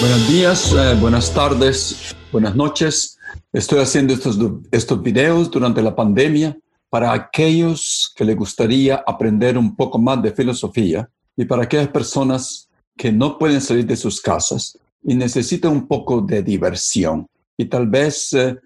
Buenos 0.00 0.28
días, 0.28 0.72
eh, 0.72 0.96
buenas 0.98 1.34
tardes, 1.34 2.16
buenas 2.32 2.56
noches. 2.56 3.18
Estoy 3.52 3.80
haciendo 3.80 4.14
estos, 4.14 4.38
estos 4.70 5.02
videos 5.02 5.50
durante 5.50 5.82
la 5.82 5.94
pandemia 5.94 6.56
para 6.88 7.12
aquellos 7.12 8.10
que 8.16 8.24
les 8.24 8.34
gustaría 8.34 9.04
aprender 9.06 9.58
un 9.58 9.76
poco 9.76 9.98
más 9.98 10.22
de 10.22 10.32
filosofía 10.32 11.06
y 11.36 11.44
para 11.44 11.64
aquellas 11.64 11.88
personas 11.88 12.70
que 12.96 13.12
no 13.12 13.36
pueden 13.36 13.60
salir 13.60 13.84
de 13.84 13.94
sus 13.94 14.22
casas 14.22 14.78
y 15.02 15.14
necesitan 15.14 15.72
un 15.72 15.86
poco 15.86 16.22
de 16.22 16.42
diversión 16.42 17.26
y 17.58 17.66
tal 17.66 17.86
vez 17.86 18.32
eh, 18.32 18.58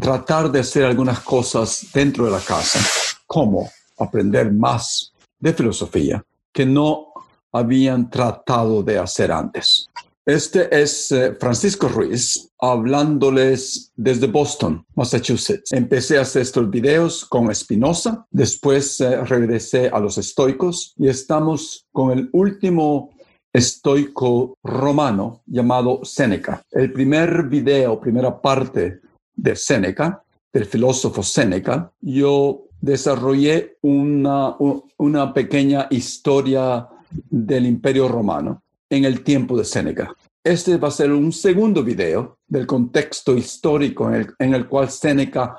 tratar 0.00 0.50
de 0.50 0.60
hacer 0.60 0.86
algunas 0.86 1.20
cosas 1.20 1.86
dentro 1.92 2.24
de 2.24 2.30
la 2.30 2.40
casa, 2.40 2.78
como 3.26 3.70
aprender 3.98 4.50
más 4.50 5.12
de 5.38 5.52
filosofía 5.52 6.24
que 6.50 6.64
no 6.64 7.08
habían 7.52 8.08
tratado 8.08 8.82
de 8.82 8.98
hacer 8.98 9.30
antes. 9.30 9.90
Este 10.26 10.82
es 10.82 11.12
eh, 11.12 11.36
Francisco 11.38 11.86
Ruiz 11.86 12.50
hablándoles 12.58 13.92
desde 13.94 14.26
Boston, 14.26 14.84
Massachusetts. 14.96 15.70
Empecé 15.70 16.18
a 16.18 16.22
hacer 16.22 16.42
estos 16.42 16.68
videos 16.68 17.24
con 17.24 17.54
Spinoza, 17.54 18.26
después 18.32 19.00
eh, 19.00 19.22
regresé 19.24 19.88
a 19.88 20.00
los 20.00 20.18
estoicos 20.18 20.94
y 20.96 21.06
estamos 21.06 21.86
con 21.92 22.10
el 22.10 22.28
último 22.32 23.10
estoico 23.52 24.58
romano 24.64 25.42
llamado 25.46 26.00
Séneca. 26.02 26.60
El 26.72 26.92
primer 26.92 27.44
video, 27.44 28.00
primera 28.00 28.42
parte 28.42 29.02
de 29.32 29.54
Séneca, 29.54 30.24
del 30.52 30.64
filósofo 30.64 31.22
Séneca, 31.22 31.92
yo 32.00 32.64
desarrollé 32.80 33.76
una, 33.80 34.56
una 34.96 35.32
pequeña 35.32 35.86
historia 35.88 36.88
del 37.30 37.66
imperio 37.66 38.08
romano 38.08 38.64
en 38.90 39.04
el 39.04 39.22
tiempo 39.22 39.56
de 39.56 39.64
Séneca. 39.64 40.14
Este 40.42 40.76
va 40.76 40.88
a 40.88 40.92
ser 40.92 41.10
un 41.12 41.32
segundo 41.32 41.82
video 41.82 42.38
del 42.46 42.66
contexto 42.66 43.36
histórico 43.36 44.08
en 44.12 44.54
el, 44.54 44.68
cual 44.68 44.90
Séneca 44.90 45.56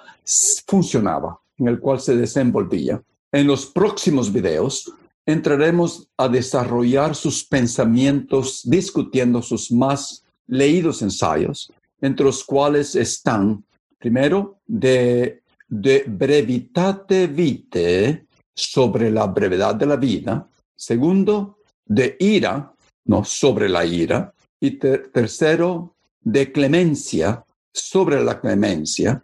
funcionaba, 0.65 1.39
en 1.57 1.67
el 1.67 1.79
cual 1.79 1.99
se 1.99 2.15
desenvolvía. 2.15 3.01
En 3.31 3.47
los 3.47 3.65
próximos 3.65 4.31
videos 4.31 4.91
entraremos 5.25 6.07
a 6.15 6.29
desarrollar 6.29 7.15
sus 7.15 7.43
pensamientos 7.43 8.61
discutiendo 8.63 9.41
sus 9.41 9.71
más 9.71 10.23
leídos 10.47 11.01
ensayos, 11.01 11.71
entre 11.99 12.25
los 12.25 12.45
cuales 12.45 12.95
están, 12.95 13.65
primero, 13.99 14.59
de, 14.65 15.41
de 15.67 16.05
brevitate 16.07 17.27
vitae, 17.27 18.25
sobre 18.53 19.11
la 19.11 19.27
brevedad 19.27 19.75
de 19.75 19.85
la 19.85 19.97
vida, 19.97 20.49
segundo, 20.75 21.59
de 21.85 22.15
ira, 22.19 22.73
no 23.07 23.23
sobre 23.23 23.67
la 23.67 23.85
ira, 23.85 24.33
y 24.59 24.71
tercero, 24.71 25.95
de 26.21 26.51
clemencia 26.51 27.43
sobre 27.73 28.23
la 28.23 28.39
clemencia. 28.39 29.23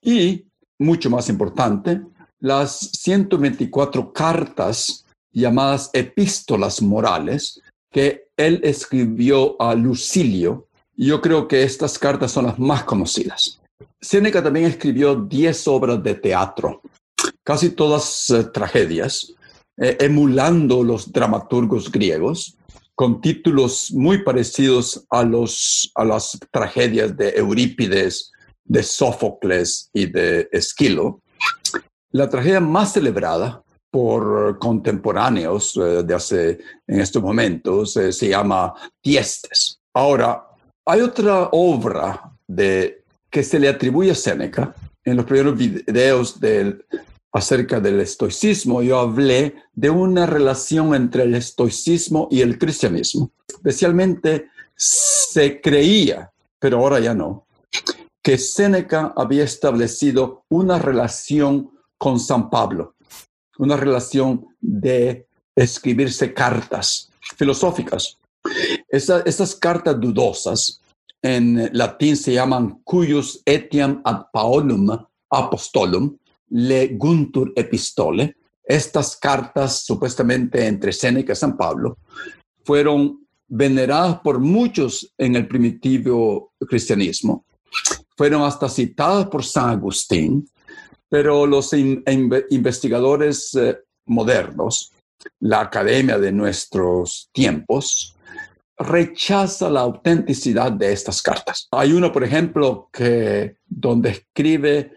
Y, 0.00 0.44
mucho 0.78 1.10
más 1.10 1.28
importante, 1.28 2.00
las 2.40 2.90
124 2.92 4.12
cartas 4.12 5.04
llamadas 5.32 5.90
epístolas 5.92 6.82
morales 6.82 7.60
que 7.90 8.28
él 8.36 8.60
escribió 8.64 9.60
a 9.60 9.74
Lucilio. 9.74 10.66
Yo 10.96 11.20
creo 11.20 11.46
que 11.46 11.62
estas 11.62 11.98
cartas 11.98 12.32
son 12.32 12.46
las 12.46 12.58
más 12.58 12.84
conocidas. 12.84 13.60
Séneca 14.00 14.42
también 14.42 14.66
escribió 14.66 15.14
10 15.14 15.68
obras 15.68 16.02
de 16.02 16.14
teatro, 16.14 16.82
casi 17.44 17.70
todas 17.70 18.30
eh, 18.30 18.44
tragedias, 18.44 19.34
eh, 19.76 19.96
emulando 20.00 20.82
los 20.82 21.12
dramaturgos 21.12 21.90
griegos 21.90 22.56
con 22.94 23.20
títulos 23.20 23.90
muy 23.92 24.22
parecidos 24.22 25.04
a, 25.10 25.22
los, 25.22 25.90
a 25.94 26.04
las 26.04 26.38
tragedias 26.50 27.16
de 27.16 27.30
Eurípides, 27.30 28.30
de 28.64 28.82
Sófocles 28.82 29.90
y 29.92 30.06
de 30.06 30.48
Esquilo. 30.52 31.20
La 32.10 32.28
tragedia 32.28 32.60
más 32.60 32.92
celebrada 32.92 33.62
por 33.90 34.58
contemporáneos 34.58 35.76
eh, 35.76 36.02
de 36.02 36.14
hace 36.14 36.58
en 36.86 37.00
estos 37.00 37.22
momentos 37.22 37.96
eh, 37.96 38.12
se 38.12 38.28
llama 38.28 38.72
Tiestes. 39.00 39.78
Ahora, 39.94 40.46
hay 40.86 41.00
otra 41.00 41.48
obra 41.52 42.32
de, 42.46 43.04
que 43.30 43.42
se 43.42 43.58
le 43.58 43.68
atribuye 43.68 44.10
a 44.10 44.14
Séneca 44.14 44.74
en 45.04 45.16
los 45.16 45.26
primeros 45.26 45.56
videos 45.56 46.40
del 46.40 46.84
acerca 47.32 47.80
del 47.80 48.00
estoicismo, 48.00 48.82
yo 48.82 48.98
hablé 48.98 49.54
de 49.72 49.90
una 49.90 50.26
relación 50.26 50.94
entre 50.94 51.22
el 51.24 51.34
estoicismo 51.34 52.28
y 52.30 52.42
el 52.42 52.58
cristianismo. 52.58 53.32
Especialmente 53.48 54.48
se 54.76 55.60
creía, 55.60 56.30
pero 56.58 56.78
ahora 56.78 57.00
ya 57.00 57.14
no, 57.14 57.46
que 58.22 58.38
Séneca 58.38 59.14
había 59.16 59.44
establecido 59.44 60.44
una 60.48 60.78
relación 60.78 61.70
con 61.98 62.20
San 62.20 62.50
Pablo, 62.50 62.94
una 63.58 63.76
relación 63.76 64.46
de 64.60 65.26
escribirse 65.56 66.34
cartas 66.34 67.10
filosóficas. 67.36 68.18
esas 68.88 69.54
cartas 69.54 69.98
dudosas 70.00 70.82
en 71.22 71.70
latín 71.72 72.16
se 72.16 72.34
llaman 72.34 72.80
cuius 72.84 73.40
etiam 73.46 74.02
ad 74.04 74.24
paolum 74.32 74.90
apostolum, 75.30 76.16
Guntur 76.52 77.52
Epistole, 77.56 78.36
estas 78.62 79.16
cartas 79.16 79.84
supuestamente 79.84 80.66
entre 80.66 80.92
Séneca 80.92 81.32
y 81.32 81.36
San 81.36 81.56
Pablo, 81.56 81.98
fueron 82.64 83.26
veneradas 83.48 84.20
por 84.20 84.38
muchos 84.38 85.12
en 85.18 85.36
el 85.36 85.48
primitivo 85.48 86.52
cristianismo, 86.68 87.44
fueron 88.16 88.42
hasta 88.42 88.68
citadas 88.68 89.26
por 89.26 89.44
San 89.44 89.70
Agustín, 89.70 90.48
pero 91.08 91.46
los 91.46 91.72
investigadores 91.74 93.54
eh, 93.54 93.78
modernos, 94.06 94.92
la 95.40 95.60
academia 95.60 96.18
de 96.18 96.32
nuestros 96.32 97.28
tiempos, 97.32 98.16
rechaza 98.78 99.70
la 99.70 99.80
autenticidad 99.80 100.72
de 100.72 100.92
estas 100.92 101.22
cartas. 101.22 101.68
Hay 101.70 101.92
uno, 101.92 102.10
por 102.10 102.24
ejemplo, 102.24 102.88
que 102.92 103.56
donde 103.66 104.10
escribe 104.10 104.92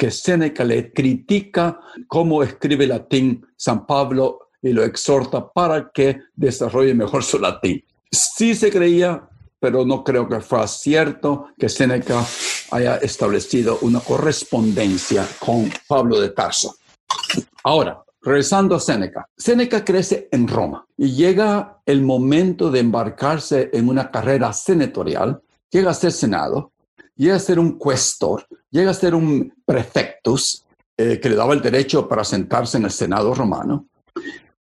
que 0.00 0.10
Séneca 0.10 0.64
le 0.64 0.94
critica 0.94 1.78
cómo 2.08 2.42
escribe 2.42 2.86
latín 2.86 3.46
San 3.54 3.84
Pablo 3.84 4.48
y 4.62 4.72
lo 4.72 4.82
exhorta 4.82 5.52
para 5.52 5.90
que 5.92 6.22
desarrolle 6.34 6.94
mejor 6.94 7.22
su 7.22 7.38
latín. 7.38 7.84
Sí 8.10 8.54
se 8.54 8.70
creía, 8.70 9.28
pero 9.58 9.84
no 9.84 10.02
creo 10.02 10.26
que 10.26 10.40
fuera 10.40 10.66
cierto 10.68 11.48
que 11.58 11.68
Séneca 11.68 12.24
haya 12.70 12.96
establecido 12.96 13.76
una 13.82 14.00
correspondencia 14.00 15.28
con 15.38 15.70
Pablo 15.86 16.18
de 16.18 16.30
Tarso. 16.30 16.76
Ahora, 17.62 18.02
regresando 18.22 18.76
a 18.76 18.80
Séneca. 18.80 19.28
Séneca 19.36 19.84
crece 19.84 20.30
en 20.32 20.48
Roma 20.48 20.86
y 20.96 21.12
llega 21.12 21.82
el 21.84 22.00
momento 22.00 22.70
de 22.70 22.80
embarcarse 22.80 23.68
en 23.74 23.86
una 23.86 24.10
carrera 24.10 24.50
senatorial, 24.54 25.42
llega 25.70 25.90
a 25.90 25.94
ser 25.94 26.12
senado, 26.12 26.72
llega 27.16 27.36
a 27.36 27.40
ser 27.40 27.58
un 27.58 27.78
cuestor, 27.78 28.46
llega 28.70 28.90
a 28.90 28.94
ser 28.94 29.14
un 29.14 29.52
prefectus 29.64 30.64
eh, 30.96 31.18
que 31.20 31.28
le 31.28 31.36
daba 31.36 31.54
el 31.54 31.62
derecho 31.62 32.08
para 32.08 32.24
sentarse 32.24 32.78
en 32.78 32.84
el 32.84 32.90
Senado 32.90 33.34
romano. 33.34 33.86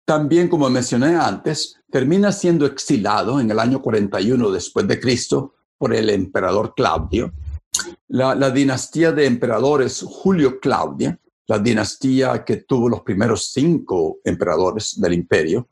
También, 0.05 0.49
como 0.49 0.71
mencioné 0.71 1.17
antes, 1.17 1.81
termina 1.91 2.33
siendo 2.33 2.65
exilado 2.65 3.41
en 3.41 3.51
el 3.51 3.59
año 3.59 3.83
41 3.83 4.51
después 4.51 4.87
de 4.87 4.99
Cristo 4.99 5.55
por 5.77 5.95
el 5.95 6.11
emperador 6.11 6.75
Claudio. 6.75 7.33
La, 8.09 8.35
la 8.35 8.51
dinastía 8.51 9.13
de 9.13 9.27
emperadores 9.27 10.03
Julio 10.07 10.59
Claudia, 10.61 11.19
la 11.47 11.59
dinastía 11.59 12.45
que 12.45 12.59
tuvo 12.59 12.89
los 12.89 13.03
primeros 13.03 13.51
cinco 13.53 14.19
emperadores 14.25 15.01
del 15.01 15.15
imperio, 15.15 15.69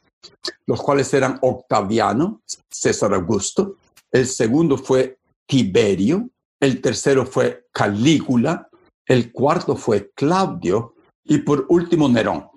los 0.67 0.83
cuales 0.83 1.13
eran 1.15 1.39
Octaviano, 1.43 2.43
César 2.69 3.15
Augusto, 3.15 3.77
el 4.11 4.27
segundo 4.27 4.79
fue 4.79 5.19
Tiberio, 5.47 6.29
el 6.61 6.81
tercero 6.81 7.27
fue 7.27 7.67
Calígula, 7.73 8.69
el 9.07 9.33
cuarto 9.33 9.77
fue 9.77 10.11
Claudio 10.15 10.95
y 11.25 11.39
por 11.39 11.67
último 11.69 12.09
Nerón. 12.09 12.49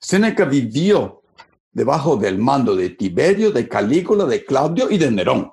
Séneca 0.00 0.44
vivió 0.44 1.22
debajo 1.72 2.16
del 2.16 2.38
mando 2.38 2.74
de 2.74 2.90
Tiberio, 2.90 3.50
de 3.50 3.68
Calígula, 3.68 4.24
de 4.24 4.44
Claudio 4.44 4.90
y 4.90 4.98
de 4.98 5.10
Nerón. 5.10 5.52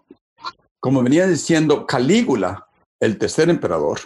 Como 0.80 1.04
venía 1.04 1.28
diciendo, 1.28 1.86
Calígula, 1.86 2.68
el 3.00 3.18
tercer 3.18 3.50
emperador, 3.50 4.00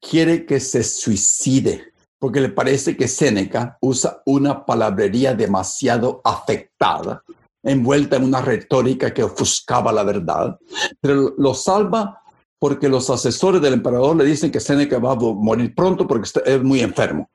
quiere 0.00 0.46
que 0.46 0.60
se 0.60 0.82
suicide 0.82 1.94
porque 2.24 2.40
le 2.40 2.48
parece 2.48 2.96
que 2.96 3.06
Séneca 3.06 3.76
usa 3.82 4.22
una 4.24 4.64
palabrería 4.64 5.34
demasiado 5.34 6.22
afectada, 6.24 7.22
envuelta 7.62 8.16
en 8.16 8.24
una 8.24 8.40
retórica 8.40 9.12
que 9.12 9.22
ofuscaba 9.22 9.92
la 9.92 10.04
verdad, 10.04 10.58
pero 11.02 11.34
lo 11.36 11.52
salva 11.52 12.22
porque 12.64 12.88
los 12.88 13.10
asesores 13.10 13.60
del 13.60 13.74
emperador 13.74 14.16
le 14.16 14.24
dicen 14.24 14.50
que 14.50 14.58
Séneca 14.58 14.98
va 14.98 15.12
a 15.12 15.16
morir 15.16 15.74
pronto 15.74 16.08
porque 16.08 16.30
es 16.46 16.62
muy 16.62 16.80
enfermo. 16.80 17.28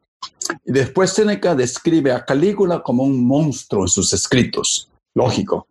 Y 0.65 0.71
después 0.71 1.11
Séneca 1.11 1.53
describe 1.53 2.11
a 2.11 2.25
Calígula 2.25 2.81
como 2.81 3.03
un 3.03 3.27
monstruo 3.27 3.83
en 3.83 3.89
sus 3.89 4.11
escritos. 4.11 4.89
Lógico. 5.13 5.67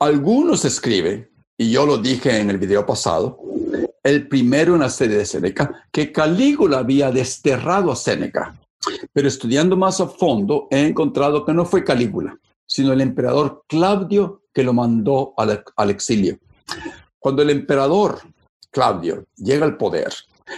Algunos 0.00 0.64
escriben, 0.64 1.30
y 1.56 1.70
yo 1.70 1.86
lo 1.86 1.96
dije 1.96 2.40
en 2.40 2.50
el 2.50 2.58
video 2.58 2.84
pasado, 2.84 3.38
el 4.02 4.26
primero 4.26 4.74
en 4.74 4.80
la 4.80 4.90
serie 4.90 5.16
de 5.16 5.26
Séneca, 5.26 5.86
que 5.92 6.10
Calígula 6.10 6.78
había 6.78 7.12
desterrado 7.12 7.92
a 7.92 7.94
Séneca. 7.94 8.56
Pero 9.12 9.28
estudiando 9.28 9.76
más 9.76 10.00
a 10.00 10.08
fondo, 10.08 10.66
he 10.72 10.88
encontrado 10.88 11.44
que 11.44 11.52
no 11.52 11.64
fue 11.66 11.84
Calígula, 11.84 12.36
sino 12.66 12.92
el 12.92 13.00
emperador 13.00 13.62
Claudio 13.68 14.42
que 14.52 14.64
lo 14.64 14.72
mandó 14.72 15.34
al, 15.36 15.62
al 15.76 15.90
exilio. 15.90 16.36
Cuando 17.20 17.42
el 17.42 17.50
emperador 17.50 18.18
Claudio 18.72 19.26
llega 19.36 19.66
al 19.66 19.76
poder, 19.76 20.12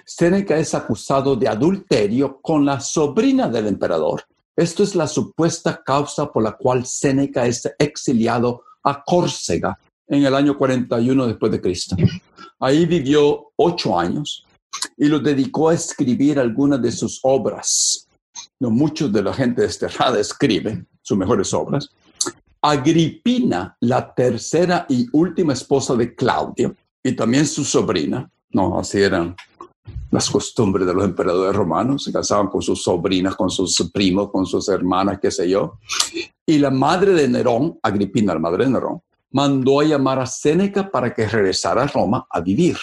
Séneca 0.05 0.57
es 0.57 0.75
acusado 0.75 1.37
de 1.37 1.49
adulterio 1.49 2.41
con 2.41 2.65
la 2.65 2.81
sobrina 2.81 3.49
del 3.49 3.67
emperador. 3.67 4.25
Esto 4.57 4.83
es 4.83 4.95
la 4.95 5.07
supuesta 5.07 5.83
causa 5.85 6.31
por 6.31 6.43
la 6.43 6.53
cual 6.53 6.87
Séneca 6.87 7.47
es 7.47 7.69
exiliado 7.79 8.63
a 8.83 9.03
Córcega 9.03 9.79
en 10.07 10.25
el 10.25 10.35
año 10.35 10.57
41 10.57 11.27
después 11.27 11.51
de 11.53 11.61
Cristo. 11.61 11.97
Ahí 12.61 12.87
vivió 12.87 13.51
ocho 13.57 13.99
años 13.99 14.45
y 14.97 15.07
lo 15.07 15.19
dedicó 15.19 15.71
a 15.71 15.75
escribir 15.75 16.39
algunas 16.39 16.81
de 16.81 16.93
sus 16.93 17.21
obras. 17.23 18.07
No 18.61 18.71
muchos 18.71 19.13
de 19.13 19.23
la 19.23 19.33
gente 19.33 19.63
desterrada 19.63 20.21
escribe 20.21 20.85
sus 21.03 21.19
mejores 21.19 21.53
obras. 21.53 21.89
Agripina, 22.63 23.77
la 23.81 24.15
tercera 24.15 24.87
y 24.89 25.07
última 25.13 25.53
esposa 25.53 25.95
de 25.97 26.15
Claudio, 26.15 26.75
y 27.05 27.13
también 27.13 27.47
su 27.47 27.65
sobrina, 27.65 28.31
no, 28.51 28.79
así 28.79 29.01
eran 29.01 29.37
las 30.11 30.31
costumbres 30.31 30.87
de 30.87 30.95
los 30.95 31.05
emperadores 31.05 31.55
romanos, 31.55 32.05
se 32.05 32.13
casaban 32.13 32.47
con 32.47 32.63
sus 32.63 32.83
sobrinas, 32.83 33.37
con 33.37 33.51
sus 33.51 33.91
primos, 33.93 34.31
con 34.31 34.47
sus 34.47 34.69
hermanas, 34.69 35.19
qué 35.21 35.31
sé 35.31 35.49
yo. 35.49 35.79
Y 36.47 36.59
la 36.59 36.71
madre 36.71 37.13
de 37.13 37.29
Nerón, 37.29 37.79
Agripina, 37.83 38.33
la 38.33 38.41
madre 38.41 38.65
de 38.65 38.71
Nerón, 38.71 39.03
mandó 39.33 39.81
a 39.81 39.85
llamar 39.85 40.21
a 40.21 40.27
Séneca 40.27 40.91
para 40.91 41.13
que 41.13 41.29
regresara 41.29 41.83
a 41.83 41.87
Roma 41.89 42.27
a 42.31 42.41
vivir. 42.41 42.79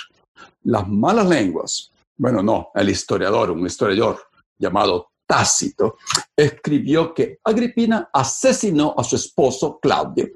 Las 0.64 0.88
malas 0.88 1.28
lenguas, 1.28 1.92
bueno, 2.18 2.44
no, 2.44 2.70
el 2.76 2.90
historiador, 2.90 3.50
un 3.50 3.66
historiador 3.66 4.20
llamado 4.60 5.08
Tácito, 5.26 5.96
escribió 6.36 7.14
que 7.14 7.40
Agripina 7.44 8.10
asesinó 8.14 8.94
a 8.96 9.04
su 9.04 9.16
esposo 9.16 9.80
Claudio 9.82 10.28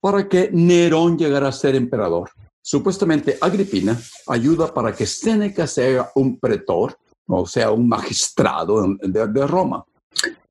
para 0.00 0.26
que 0.28 0.48
Nerón 0.52 1.18
llegara 1.18 1.48
a 1.48 1.52
ser 1.52 1.74
emperador. 1.74 2.30
Supuestamente 2.62 3.38
Agripina 3.40 3.98
ayuda 4.26 4.72
para 4.72 4.94
que 4.94 5.06
Séneca 5.06 5.66
sea 5.66 6.10
un 6.14 6.38
pretor, 6.38 6.96
o 7.26 7.46
sea, 7.46 7.70
un 7.70 7.88
magistrado 7.88 8.96
de, 9.00 9.46
Roma. 9.46 9.84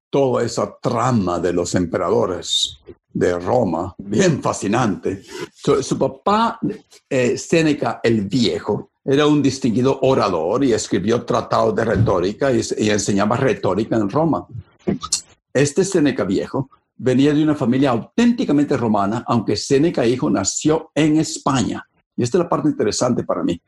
Toda 0.10 0.44
esa 0.44 0.76
trama 0.82 1.40
de 1.40 1.54
los 1.54 1.76
emperadores 1.76 2.80
de 3.14 3.38
Roma, 3.38 3.94
bien 4.00 4.42
fascinante. 4.42 5.24
Su, 5.54 5.98
papá, 5.98 6.60
eh, 7.08 7.38
Séneca 7.38 8.00
el 8.04 8.22
Viejo, 8.22 8.90
era 9.06 9.28
un 9.28 9.42
distinguido 9.42 10.00
orador 10.02 10.64
y 10.64 10.74
escribió 10.74 11.24
tratados 11.26 11.76
de 11.76 11.86
retórica 11.86 12.52
y, 12.52 12.62
y 12.78 12.90
enseñaba 12.90 13.38
retórica 13.38 13.96
en 13.96 14.10
Roma. 14.10 14.48
Este 15.54 15.84
Séneca 15.84 16.24
Viejo 16.24 16.70
venía 16.96 17.34
de 17.34 17.44
una 17.44 17.56
familia 17.56 17.92
auténticamente 17.92 18.76
romana, 18.78 19.24
aunque 19.28 19.56
Séneca 19.56 20.06
Hijo 20.06 20.30
nació 20.30 20.92
en 20.94 21.18
España. 21.18 21.88
Y 22.19 22.24
esta 22.24 22.38
es 22.38 22.44
la 22.44 22.50
parte 22.50 22.68
interesante 22.68 23.24
para 23.24 23.42
mí. 23.42 23.60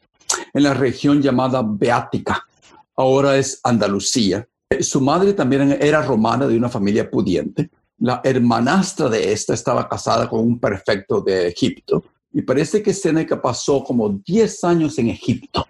En 0.54 0.64
la 0.64 0.74
región 0.74 1.22
llamada 1.22 1.64
Beática, 1.66 2.46
ahora 2.96 3.38
es 3.38 3.60
Andalucía. 3.64 4.48
Su 4.82 5.02
madre 5.02 5.34
también 5.34 5.78
era 5.82 6.02
romana 6.02 6.46
de 6.46 6.58
una 6.58 6.70
familia 6.70 7.10
pudiente 7.10 7.72
la 8.02 8.20
hermanastra 8.24 9.10
de 9.10 9.32
esta 9.32 9.54
estaba 9.54 9.88
casada 9.88 10.28
con 10.28 10.40
un 10.40 10.60
prefecto 10.60 11.22
de 11.22 11.48
Egipto. 11.48 12.04
Y 12.34 12.42
parece 12.42 12.82
que 12.82 12.94
Seneca 12.94 13.40
pasó 13.40 13.84
como 13.84 14.10
10 14.10 14.64
años 14.64 14.98
en 14.98 15.10
Egipto 15.10 15.68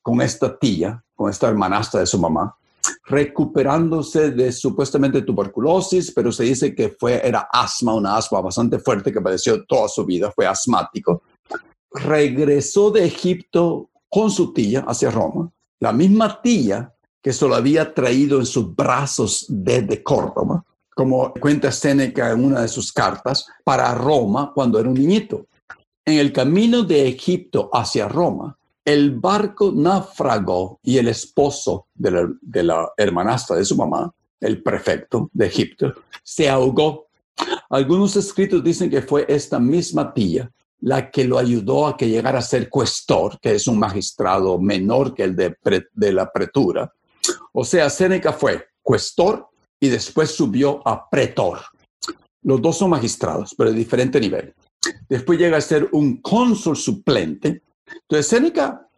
con 0.00 0.22
esta 0.22 0.58
tía, 0.58 1.02
con 1.14 1.30
esta 1.30 1.48
hermanastra 1.48 2.00
de 2.00 2.06
su 2.06 2.18
mamá, 2.18 2.56
recuperándose 3.04 4.30
de 4.30 4.52
supuestamente 4.52 5.20
tuberculosis, 5.22 6.12
pero 6.12 6.32
se 6.32 6.44
dice 6.44 6.74
que 6.74 6.96
fue, 6.98 7.20
era 7.22 7.48
asma, 7.52 7.94
una 7.94 8.16
asma 8.16 8.40
bastante 8.40 8.78
fuerte 8.78 9.12
que 9.12 9.20
padeció 9.20 9.64
toda 9.66 9.88
su 9.88 10.06
vida, 10.06 10.32
fue 10.34 10.46
asmático. 10.46 11.24
Regresó 11.96 12.90
de 12.90 13.04
Egipto 13.04 13.90
con 14.08 14.30
su 14.30 14.52
tía 14.52 14.84
hacia 14.86 15.10
Roma, 15.10 15.50
la 15.80 15.92
misma 15.92 16.40
tía 16.40 16.92
que 17.22 17.32
se 17.32 17.46
lo 17.48 17.54
había 17.54 17.92
traído 17.92 18.38
en 18.38 18.46
sus 18.46 18.74
brazos 18.74 19.46
desde 19.48 20.02
Córdoba 20.02 20.64
como 20.96 21.34
cuenta 21.34 21.70
Séneca 21.70 22.32
en 22.32 22.42
una 22.42 22.62
de 22.62 22.68
sus 22.68 22.90
cartas, 22.90 23.46
para 23.62 23.94
Roma 23.94 24.50
cuando 24.54 24.80
era 24.80 24.88
un 24.88 24.94
niñito. 24.94 25.46
En 26.02 26.18
el 26.18 26.32
camino 26.32 26.84
de 26.84 27.06
Egipto 27.06 27.68
hacia 27.70 28.08
Roma, 28.08 28.56
el 28.82 29.10
barco 29.10 29.70
naufragó 29.74 30.80
y 30.82 30.96
el 30.96 31.08
esposo 31.08 31.88
de 31.94 32.12
la, 32.12 32.88
de 32.96 33.56
de 33.56 33.64
su 33.66 33.76
mamá, 33.76 34.10
el 34.40 34.62
prefecto 34.62 35.28
de 35.34 35.46
Egipto, 35.48 35.92
se 36.22 36.48
ahogó. 36.48 37.08
Algunos 37.68 38.16
escritos 38.16 38.64
dicen 38.64 38.88
que 38.88 39.02
fue 39.02 39.26
esta 39.28 39.58
misma 39.58 40.14
tía 40.14 40.50
la 40.80 41.10
que 41.10 41.24
lo 41.24 41.38
ayudó 41.38 41.86
a 41.86 41.96
que 41.96 42.08
llegara 42.08 42.38
a 42.38 42.42
ser 42.42 42.68
cuestor, 42.68 43.38
que 43.40 43.54
es 43.54 43.66
un 43.66 43.78
magistrado 43.78 44.58
menor 44.58 45.14
que 45.14 45.24
el 45.24 45.36
de, 45.36 46.12
la 46.12 46.30
pretura. 46.30 46.92
O 47.52 47.64
sea, 47.64 47.88
Séneca 47.90 48.32
fue 48.32 48.66
cuestor, 48.82 49.48
y 49.80 49.88
después 49.88 50.30
subió 50.30 50.86
a 50.86 51.08
pretor. 51.08 51.60
Los 52.42 52.62
dos 52.62 52.78
son 52.78 52.90
magistrados, 52.90 53.54
pero 53.56 53.70
de 53.70 53.76
diferente 53.76 54.20
nivel. 54.20 54.54
Después 55.08 55.38
llega 55.38 55.58
a 55.58 55.60
ser 55.60 55.88
un 55.92 56.20
cónsul 56.22 56.76
suplente. 56.76 57.62
Entonces, 58.02 58.26
Séneca 58.26 58.88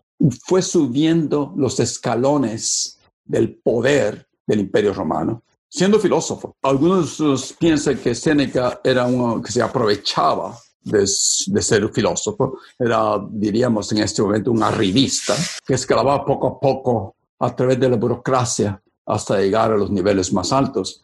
fue 0.44 0.62
subiendo 0.62 1.52
los 1.56 1.80
escalones 1.80 2.98
del 3.24 3.56
poder 3.56 4.26
del 4.46 4.60
imperio 4.60 4.92
romano, 4.92 5.42
siendo 5.68 5.98
filósofo. 5.98 6.56
Algunos 6.62 7.54
piensan 7.58 7.98
que 7.98 8.14
Séneca 8.14 8.80
era 8.84 9.06
uno 9.06 9.42
que 9.42 9.52
se 9.52 9.62
aprovechaba 9.62 10.58
de, 10.90 11.00
de, 11.00 11.62
ser 11.62 11.88
filósofo. 11.92 12.58
Era, 12.78 13.18
diríamos 13.30 13.90
en 13.92 13.98
este 13.98 14.22
momento, 14.22 14.50
un 14.50 14.62
arribista 14.62 15.34
que 15.66 15.74
escalaba 15.74 16.24
poco 16.24 16.46
a 16.48 16.60
poco 16.60 17.14
a 17.40 17.54
través 17.54 17.78
de 17.78 17.88
la 17.88 17.96
burocracia 17.96 18.80
hasta 19.06 19.40
llegar 19.40 19.72
a 19.72 19.76
los 19.76 19.90
niveles 19.90 20.32
más 20.32 20.52
altos. 20.52 21.02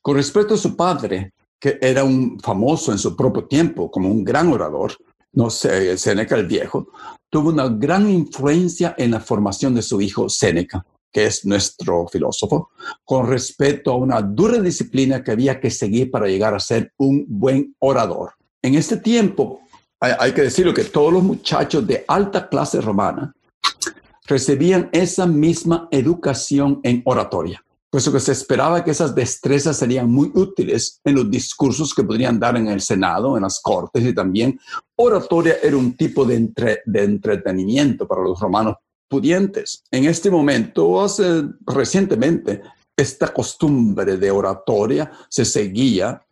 Con 0.00 0.16
respecto 0.16 0.54
a 0.54 0.58
su 0.58 0.76
padre, 0.76 1.32
que 1.58 1.78
era 1.80 2.04
un 2.04 2.38
famoso 2.40 2.92
en 2.92 2.98
su 2.98 3.16
propio 3.16 3.44
tiempo 3.44 3.90
como 3.90 4.10
un 4.10 4.24
gran 4.24 4.52
orador, 4.52 4.92
no 5.32 5.50
sé, 5.50 5.96
Séneca 5.98 6.36
el 6.36 6.46
Viejo, 6.46 6.88
tuvo 7.30 7.48
una 7.48 7.68
gran 7.68 8.08
influencia 8.08 8.94
en 8.96 9.10
la 9.10 9.20
formación 9.20 9.74
de 9.74 9.82
su 9.82 10.00
hijo 10.00 10.28
Séneca, 10.28 10.84
que 11.12 11.26
es 11.26 11.44
nuestro 11.44 12.06
filósofo, 12.08 12.70
con 13.04 13.28
respecto 13.28 13.92
a 13.92 13.96
una 13.96 14.20
dura 14.20 14.60
disciplina 14.60 15.22
que 15.22 15.32
había 15.32 15.60
que 15.60 15.70
seguir 15.70 16.10
para 16.10 16.26
llegar 16.26 16.54
a 16.54 16.60
ser 16.60 16.92
un 16.96 17.24
buen 17.26 17.74
orador. 17.78 18.32
En 18.64 18.74
este 18.76 18.96
tiempo, 18.96 19.60
hay, 20.00 20.32
que 20.32 20.40
decirlo 20.40 20.72
que 20.72 20.84
todos 20.84 21.12
los 21.12 21.22
muchachos 21.22 21.86
de 21.86 22.02
alta 22.08 22.48
clase 22.48 22.80
romana 22.80 23.30
recibían 24.26 24.88
esa 24.90 25.26
misma 25.26 25.86
educación 25.90 26.80
en 26.82 27.02
oratoria, 27.04 27.62
puesto 27.90 28.10
que 28.10 28.20
se 28.20 28.32
esperaba 28.32 28.82
que 28.82 28.92
esas 28.92 29.14
destrezas 29.14 29.76
serían 29.76 30.10
muy 30.10 30.32
útiles 30.34 30.98
en 31.04 31.16
los 31.16 31.30
discursos 31.30 31.92
que 31.94 32.04
podrían 32.04 32.40
dar 32.40 32.56
en 32.56 32.68
el 32.68 32.80
Senado, 32.80 33.36
en 33.36 33.42
las 33.42 33.60
Cortes 33.60 34.02
y 34.02 34.14
también 34.14 34.58
oratoria 34.96 35.56
era 35.62 35.76
un 35.76 35.94
tipo 35.94 36.24
de, 36.24 36.50
de 36.86 37.04
entretenimiento 37.04 38.08
para 38.08 38.22
los 38.22 38.40
romanos 38.40 38.76
pudientes. 39.10 39.82
En 39.90 40.06
este 40.06 40.30
momento, 40.30 41.02
hace 41.02 41.44
recientemente, 41.66 42.62
esta 42.96 43.30
costumbre 43.30 44.16
de 44.16 44.30
oratoria 44.30 45.12
se 45.28 45.44
seguía 45.44 46.23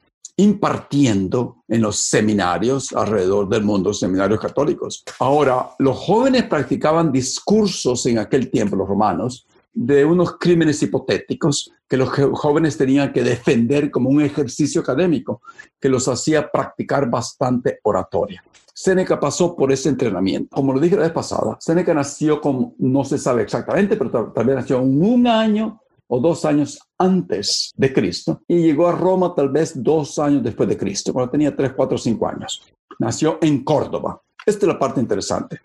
impartiendo 0.42 1.62
en 1.68 1.82
los 1.82 2.00
seminarios 2.00 2.92
alrededor 2.92 3.48
del 3.48 3.62
mundo, 3.62 3.94
seminarios 3.94 4.40
católicos. 4.40 5.04
Ahora, 5.20 5.70
los 5.78 5.96
jóvenes 5.96 6.44
practicaban 6.44 7.12
discursos 7.12 8.04
en 8.06 8.18
aquel 8.18 8.50
tiempo, 8.50 8.74
los 8.74 8.88
romanos, 8.88 9.46
de 9.72 10.04
unos 10.04 10.36
crímenes 10.38 10.82
hipotéticos 10.82 11.72
que 11.88 11.96
los 11.96 12.08
jóvenes 12.08 12.76
tenían 12.76 13.12
que 13.12 13.22
defender 13.22 13.90
como 13.90 14.10
un 14.10 14.20
ejercicio 14.20 14.80
académico, 14.80 15.42
que 15.80 15.88
los 15.88 16.08
hacía 16.08 16.50
practicar 16.50 17.08
bastante 17.08 17.78
oratoria. 17.84 18.42
Séneca 18.74 19.20
pasó 19.20 19.54
por 19.54 19.70
ese 19.70 19.90
entrenamiento. 19.90 20.56
Como 20.56 20.72
lo 20.72 20.80
dije 20.80 20.96
la 20.96 21.02
vez 21.02 21.12
pasada, 21.12 21.56
Séneca 21.60 21.94
nació 21.94 22.40
con, 22.40 22.74
no 22.78 23.04
se 23.04 23.18
sabe 23.18 23.42
exactamente, 23.42 23.96
pero 23.96 24.32
tal 24.32 24.46
nació 24.46 24.80
un 24.80 25.26
año 25.26 25.81
o 26.14 26.20
dos 26.20 26.44
años 26.44 26.78
antes 26.98 27.72
de 27.74 27.90
Cristo 27.90 28.42
y 28.46 28.58
llegó 28.58 28.86
a 28.86 28.92
Roma 28.92 29.34
tal 29.34 29.48
vez 29.48 29.82
dos 29.82 30.18
años 30.18 30.42
después 30.42 30.68
de 30.68 30.76
Cristo, 30.76 31.10
cuando 31.10 31.30
tenía 31.30 31.56
tres, 31.56 31.72
cuatro, 31.74 31.96
cinco 31.96 32.28
años. 32.28 32.62
Nació 32.98 33.38
en 33.40 33.64
Córdoba. 33.64 34.20
Esta 34.44 34.66
es 34.66 34.68
la 34.68 34.78
parte 34.78 35.00
interesante. 35.00 35.60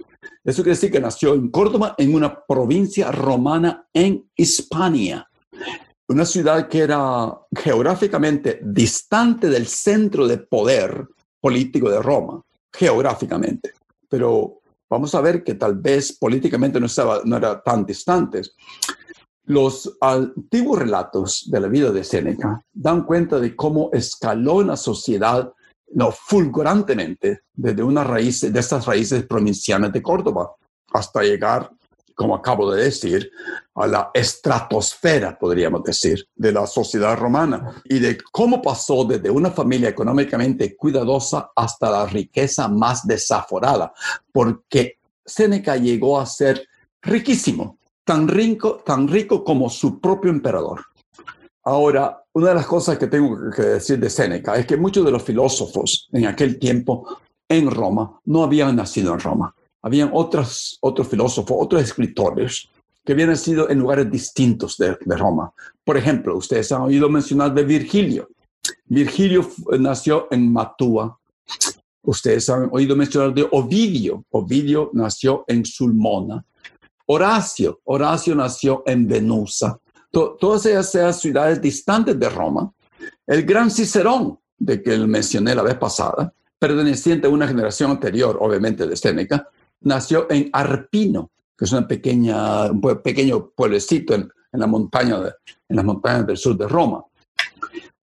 Eso 0.46 0.64
quiere 0.64 0.76
decir 0.76 0.90
que 0.90 1.02
nació 1.02 1.34
en 1.34 1.50
Córdoba, 1.50 1.96
en 1.98 2.16
una 2.16 2.46
provincia 2.46 3.12
romana 3.12 3.90
en 3.92 4.30
Hispania, 4.38 5.30
una 6.08 6.24
ciudad 6.24 6.70
que 6.70 6.80
era 6.80 7.30
geográficamente 7.54 8.62
distante 8.64 9.50
del 9.50 9.68
centro 9.68 10.26
de 10.26 10.38
poder 10.38 11.10
político 11.42 11.90
de 11.90 12.02
Roma, 12.02 12.42
geográficamente. 12.72 13.74
Pero 14.08 14.62
vamos 14.90 15.14
a 15.14 15.20
ver 15.20 15.44
que 15.44 15.56
tal 15.56 15.76
vez 15.76 16.14
políticamente 16.18 16.80
no, 16.80 16.86
estaba, 16.86 17.20
no 17.26 17.36
era 17.36 17.62
tan 17.62 17.86
distante. 17.86 18.44
Los 19.48 19.98
antiguos 20.02 20.78
relatos 20.78 21.50
de 21.50 21.62
la 21.62 21.70
vida 21.70 21.92
de 21.92 22.04
Séneca 22.04 22.62
dan 22.74 23.06
cuenta 23.06 23.40
de 23.40 23.56
cómo 23.56 23.90
escaló 23.94 24.62
la 24.62 24.76
sociedad 24.76 25.54
no, 25.94 26.12
fulgurantemente 26.12 27.44
desde 27.54 27.82
una 27.82 28.04
raíz, 28.04 28.42
de 28.42 28.60
estas 28.60 28.86
raíces 28.86 29.26
provincianas 29.26 29.94
de 29.94 30.02
Córdoba 30.02 30.54
hasta 30.92 31.22
llegar, 31.22 31.72
como 32.14 32.36
acabo 32.36 32.70
de 32.74 32.84
decir, 32.84 33.32
a 33.74 33.88
la 33.88 34.12
estratosfera, 34.14 35.40
podríamos 35.40 35.82
decir, 35.82 36.28
de 36.36 36.52
la 36.52 36.68
sociedad 36.68 37.18
romana 37.18 37.82
y 37.86 38.00
de 38.00 38.18
cómo 38.18 38.62
pasó 38.62 39.06
desde 39.06 39.30
una 39.30 39.52
familia 39.52 39.88
económicamente 39.88 40.76
cuidadosa 40.76 41.52
hasta 41.56 41.90
la 41.90 42.06
riqueza 42.06 42.68
más 42.68 43.08
desaforada, 43.08 43.94
porque 44.34 45.00
Séneca 45.26 45.78
llegó 45.78 46.20
a 46.20 46.26
ser 46.26 46.68
riquísimo, 47.02 47.78
tan 48.08 48.26
rico, 48.26 48.82
tan 48.86 49.06
rico 49.06 49.44
como 49.44 49.70
su 49.70 50.00
propio 50.00 50.32
emperador. 50.32 50.82
Ahora, 51.66 52.24
una 52.32 52.48
de 52.50 52.56
las 52.56 52.66
cosas 52.66 52.98
que 52.98 53.08
tengo 53.08 53.38
que 53.54 53.62
decir 53.62 54.00
de 54.00 54.10
Séneca 54.10 54.56
es 54.56 54.66
que 54.66 54.78
muchos 54.78 55.04
de 55.04 55.12
los 55.12 55.22
filósofos 55.22 56.08
en 56.14 56.26
aquel 56.26 56.58
tiempo 56.58 57.20
en 57.50 57.70
Roma 57.70 58.18
no 58.24 58.44
habían 58.44 58.78
nacido 58.78 59.14
en 59.14 59.20
Roma. 59.20 59.54
Habían 59.82 60.12
otros, 60.14 60.78
otros 60.80 61.10
filósofos, 61.10 61.58
otros 61.60 61.84
escritores 61.84 62.70
que 63.04 63.12
habían 63.12 63.30
nacido 63.30 63.70
en 63.70 63.80
lugares 63.80 64.10
distintos 64.10 64.78
de, 64.78 64.98
de 65.06 65.18
Roma. 65.18 65.52
Por 65.84 65.98
ejemplo, 65.98 66.38
ustedes 66.38 66.72
han 66.72 66.84
oído 66.84 67.10
mencionar 67.10 67.54
de 67.54 67.66
Virgilio. 67.66 68.30
Virgilio 68.86 69.46
nació 69.80 70.30
en 70.32 70.54
Matúa. 70.54 71.20
Ustedes 72.04 72.50
han 72.50 72.70
oído 72.72 72.96
mencionar 72.96 73.34
de 73.34 73.46
Ovidio. 73.52 74.24
Ovidio 74.30 74.92
nació 74.94 75.44
en 75.48 75.66
Sulmona. 75.66 76.46
Horacio. 77.08 77.82
Horacio 77.86 78.36
nació 78.36 78.84
en 78.86 79.08
Venusa 79.08 79.80
todas 80.12 80.66
esas 80.66 81.20
ciudades 81.20 81.62
distantes 81.62 82.20
de 82.20 82.30
Roma, 82.30 82.72
el 83.26 83.44
gran 83.44 83.70
Cicerón, 83.70 84.40
de 84.58 84.82
que 84.82 84.98
mencioné 84.98 85.54
la 85.54 85.62
vez 85.62 85.76
pasada, 85.76 86.34
perteneciente 86.58 87.28
a 87.28 87.30
una 87.30 87.48
generación 87.48 87.92
anterior, 87.92 88.38
obviamente, 88.42 88.88
de 88.88 88.96
Séneca, 88.96 89.48
nació 89.82 90.30
en 90.32 90.50
Arpino, 90.54 91.30
que 91.56 91.66
es 91.66 91.72
una 91.72 91.88
pequeña, 91.88 92.72
un 92.72 92.82
pequeño 92.82 93.50
pueblecito 93.50 94.16
en, 94.16 94.32
la 94.54 94.66
montaña 94.66 95.18
en 95.70 95.76
las 95.76 95.86
montañas 95.86 96.26
del 96.26 96.38
sur 96.38 96.58
de 96.58 96.68
Roma. 96.68 97.04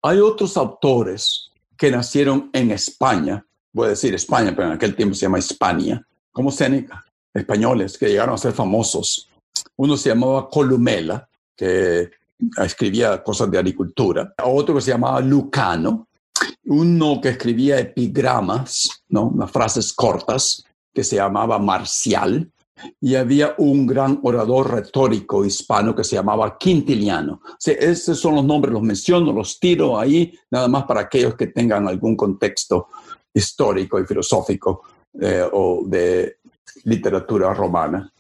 Hay 0.03 0.19
otros 0.19 0.57
autores 0.57 1.51
que 1.77 1.91
nacieron 1.91 2.51
en 2.53 2.71
España, 2.71 3.45
voy 3.73 3.87
a 3.87 3.91
decir 3.91 4.15
España, 4.15 4.53
pero 4.55 4.69
en 4.69 4.75
aquel 4.75 4.95
tiempo 4.95 5.15
se 5.15 5.23
llama 5.23 5.39
Hispania, 5.41 6.07
como 6.31 6.53
Séneca, 6.53 7.05
españoles 7.35 7.99
que 7.99 8.09
llegaron 8.09 8.35
a 8.35 8.39
ser 8.39 8.53
famosos. 8.53 9.29
Uno 9.77 9.97
se 9.97 10.11
llamaba 10.11 10.49
Columela, 10.49 11.29
que 11.57 12.11
escribía 12.59 13.23
cosas 13.23 13.51
de 13.51 13.59
agricultura, 13.59 14.35
otro 14.45 14.77
que 14.77 14.81
se 14.81 14.93
llamaba 14.93 15.21
Lucano, 15.21 16.09
uno 16.67 17.21
que 17.21 17.31
escribía 17.31 17.79
epigramas, 17.79 19.03
¿no? 19.09 19.27
unas 19.27 19.51
frases 19.51 19.93
cortas, 19.93 20.65
que 20.93 21.05
se 21.05 21.17
llamaba 21.17 21.59
Marcial, 21.59 22.51
y 23.01 23.15
había 23.15 23.55
un 23.59 23.87
gran 23.87 24.21
orador 24.23 24.73
retórico 24.73 25.45
hispano 25.45 25.95
que 25.95 26.05
se 26.05 26.17
llamaba 26.17 26.59
Quintiliano. 26.59 27.41
O 27.45 27.71
esos 27.71 28.19
son 28.19 28.35
los 28.35 28.45
nombres, 28.45 28.73
los 28.73 28.83
menciono, 28.83 29.33
los 29.33 29.59
tiro 29.59 29.99
ahí, 29.99 30.37
nada 30.51 30.69
más 30.69 30.85
para 30.85 31.03
aquellos 31.03 31.35
que 31.35 31.49
tengan 31.49 31.87
algún 31.87 32.17
contexto 32.17 32.89
histórico 33.33 33.99
y 34.01 34.07
filosófico 34.07 34.83
eh, 35.21 35.45
o 35.53 35.83
de 35.87 36.39
literatura 36.85 37.55
romana 37.55 38.13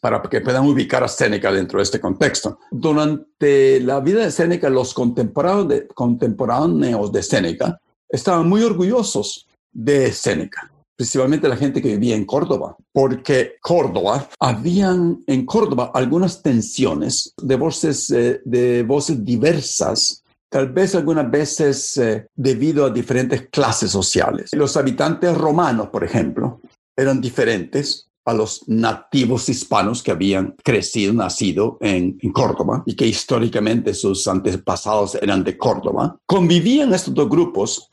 para 0.00 0.22
que 0.22 0.40
puedan 0.40 0.66
ubicar 0.66 1.04
a 1.04 1.08
Séneca 1.08 1.52
dentro 1.52 1.78
de 1.78 1.82
este 1.82 2.00
contexto. 2.00 2.60
Durante 2.70 3.80
la 3.80 4.00
vida 4.00 4.24
de 4.24 4.30
Séneca, 4.30 4.70
los 4.70 4.94
contemporáneos 4.94 7.12
de 7.12 7.22
Séneca 7.22 7.78
estaban 8.08 8.48
muy 8.48 8.62
orgullosos 8.62 9.46
de 9.72 10.10
Séneca, 10.12 10.70
principalmente 10.96 11.48
la 11.48 11.56
gente 11.56 11.82
que 11.82 11.96
vivía 11.96 12.14
en 12.16 12.24
Córdoba, 12.24 12.76
porque 12.92 13.56
Córdoba, 13.60 14.28
habían 14.40 15.22
en 15.26 15.44
Córdoba 15.44 15.90
algunas 15.92 16.40
tensiones 16.42 17.34
de 17.36 17.56
voces, 17.56 18.08
eh, 18.10 18.40
de 18.44 18.84
voces 18.84 19.24
diversas 19.24 20.22
tal 20.50 20.72
vez 20.72 20.94
algunas 20.94 21.30
veces 21.30 21.96
eh, 21.98 22.26
debido 22.34 22.86
a 22.86 22.90
diferentes 22.90 23.48
clases 23.50 23.90
sociales. 23.90 24.50
Los 24.54 24.76
habitantes 24.76 25.36
romanos, 25.36 25.88
por 25.88 26.04
ejemplo, 26.04 26.60
eran 26.98 27.20
diferentes 27.20 28.08
a 28.24 28.34
los 28.34 28.68
nativos 28.68 29.48
hispanos 29.48 30.02
que 30.02 30.10
habían 30.10 30.54
crecido, 30.62 31.14
nacido 31.14 31.78
en, 31.80 32.18
Córdoba 32.32 32.82
y 32.84 32.94
que 32.94 33.06
históricamente 33.06 33.94
sus 33.94 34.26
antepasados 34.28 35.14
eran 35.14 35.42
de 35.44 35.56
Córdoba. 35.56 36.18
Convivían 36.26 36.92
estos 36.92 37.14
dos 37.14 37.28
grupos 37.30 37.88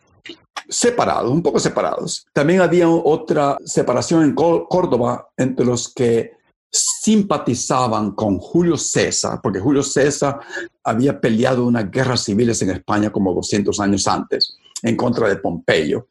separados, 0.67 1.31
un 1.31 1.41
poco 1.41 1.59
separados. 1.59 2.25
También 2.33 2.59
había 2.59 2.89
otra 2.89 3.57
separación 3.63 4.24
en 4.24 4.33
Córdoba 4.33 5.29
entre 5.38 5.65
los 5.65 5.93
que 5.93 6.31
simpatizaban 6.69 8.12
con 8.12 8.39
Julio 8.39 8.75
César, 8.75 9.39
porque 9.41 9.62
Julio 9.62 9.83
César 9.83 10.39
había 10.83 11.21
peleado 11.21 11.65
unas 11.65 11.89
guerras 11.89 12.24
civiles 12.24 12.62
en 12.62 12.71
España 12.71 13.09
como 13.09 13.33
200 13.33 13.79
años 13.79 14.05
antes 14.07 14.57
en 14.81 14.97
contra 14.97 15.29
de 15.29 15.38
Pompeyo 15.38 16.07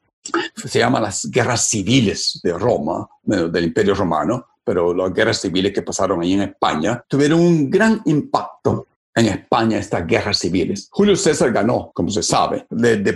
se 0.54 0.78
llaman 0.78 1.02
las 1.02 1.30
guerras 1.30 1.68
civiles 1.68 2.40
de 2.42 2.56
Roma, 2.56 3.08
del 3.22 3.64
Imperio 3.64 3.94
Romano, 3.94 4.46
pero 4.64 4.94
las 4.94 5.12
guerras 5.12 5.40
civiles 5.40 5.72
que 5.72 5.82
pasaron 5.82 6.22
ahí 6.22 6.32
en 6.32 6.42
España 6.42 7.04
tuvieron 7.06 7.40
un 7.40 7.70
gran 7.70 8.00
impacto 8.06 8.88
en 9.14 9.26
España 9.26 9.78
estas 9.78 10.06
guerras 10.06 10.38
civiles. 10.38 10.88
Julio 10.90 11.14
César 11.14 11.52
ganó, 11.52 11.92
como 11.94 12.10
se 12.10 12.22
sabe, 12.22 12.66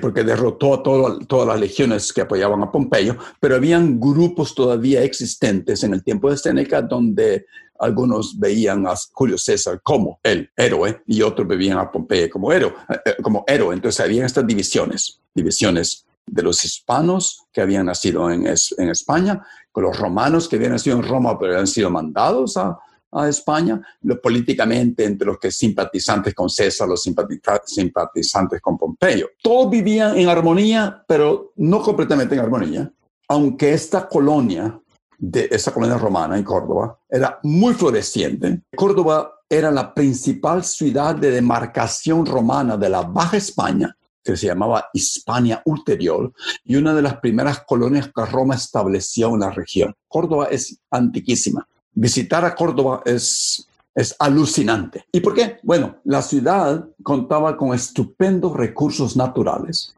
porque 0.00 0.23
derrotó 0.23 0.75
a 0.75 0.83
todas 0.83 1.49
las 1.49 1.59
legiones 1.59 2.12
que 2.12 2.21
apoyaban 2.21 2.62
a 2.62 2.71
Pompeyo, 2.71 3.17
pero 3.41 3.57
habían 3.57 3.99
grupos 3.99 4.55
todavía 4.55 5.03
existentes 5.03 5.83
en 5.83 5.95
el 5.95 6.05
tiempo 6.05 6.31
de 6.31 6.37
Séneca 6.37 6.83
donde 6.83 7.47
algunos 7.81 8.38
veían 8.38 8.87
a 8.87 8.95
Julio 9.12 9.38
César 9.38 9.81
como 9.83 10.19
el 10.23 10.50
héroe 10.57 11.03
y 11.07 11.23
otros 11.23 11.47
veían 11.47 11.79
a 11.79 11.91
Pompeyo 11.91 12.29
como 12.31 12.53
héroe. 12.53 12.75
Eh, 13.05 13.17
como 13.23 13.45
héroe. 13.47 13.75
Entonces 13.75 14.00
había 14.00 14.27
estas 14.27 14.47
divisiones, 14.47 15.21
divisiones 15.35 16.05
de 16.30 16.42
los 16.42 16.64
hispanos 16.64 17.47
que 17.52 17.61
habían 17.61 17.87
nacido 17.87 18.30
en, 18.30 18.47
España, 18.47 19.44
con 19.73 19.85
los 19.85 19.99
romanos 19.99 20.49
que 20.49 20.56
habían 20.56 20.73
nacido 20.73 20.97
en 20.97 21.02
Roma 21.02 21.38
pero 21.38 21.52
habían 21.52 21.66
sido 21.66 21.90
mandados 21.90 22.56
a, 22.56 22.78
España, 23.26 23.80
los 24.02 24.18
políticamente 24.18 25.02
entre 25.02 25.26
los 25.26 25.38
que 25.38 25.50
simpatizantes 25.50 26.35
con 26.35 26.50
César, 26.50 26.87
los 26.87 27.02
simpatizantes 27.02 28.61
con 28.61 28.76
Pompeyo. 28.76 29.30
Todos 29.42 29.70
vivían 29.70 30.18
en 30.18 30.28
armonía, 30.28 31.02
pero 31.08 31.54
no 31.56 31.80
completamente 31.80 32.35
en 32.35 32.42
armonía, 32.42 32.92
aunque 33.28 33.73
esta 33.73 34.06
colonia, 34.06 34.78
de 35.16 35.49
esa 35.50 35.73
colonia 35.73 35.97
romana 35.97 36.37
en 36.37 36.44
Córdoba, 36.44 36.99
era 37.08 37.40
muy 37.44 37.73
floreciente. 37.73 38.61
Córdoba 38.76 39.38
era 39.49 39.70
la 39.70 39.94
principal 39.94 40.62
ciudad 40.62 41.14
de 41.14 41.30
demarcación 41.30 42.26
romana 42.26 42.76
de 42.76 42.90
la 42.90 43.00
Baja 43.00 43.38
España 43.38 43.97
que 44.22 44.37
se 44.37 44.46
llamaba 44.46 44.88
Hispania 44.92 45.62
Ulterior 45.64 46.32
y 46.64 46.76
una 46.76 46.94
de 46.94 47.02
las 47.02 47.16
primeras 47.18 47.60
colonias 47.60 48.10
que 48.14 48.26
Roma 48.26 48.54
estableció 48.54 49.34
en 49.34 49.40
la 49.40 49.50
región. 49.50 49.94
Córdoba 50.06 50.48
es 50.50 50.78
antiquísima. 50.90 51.66
Visitar 51.92 52.44
a 52.44 52.54
Córdoba 52.54 53.02
es, 53.04 53.66
es 53.94 54.14
alucinante. 54.18 55.06
¿Y 55.12 55.20
por 55.20 55.34
qué? 55.34 55.58
Bueno, 55.62 55.96
la 56.04 56.22
ciudad 56.22 56.88
contaba 57.02 57.56
con 57.56 57.75
estupendos 57.75 58.54
recursos 58.54 59.16
naturales. 59.16 59.94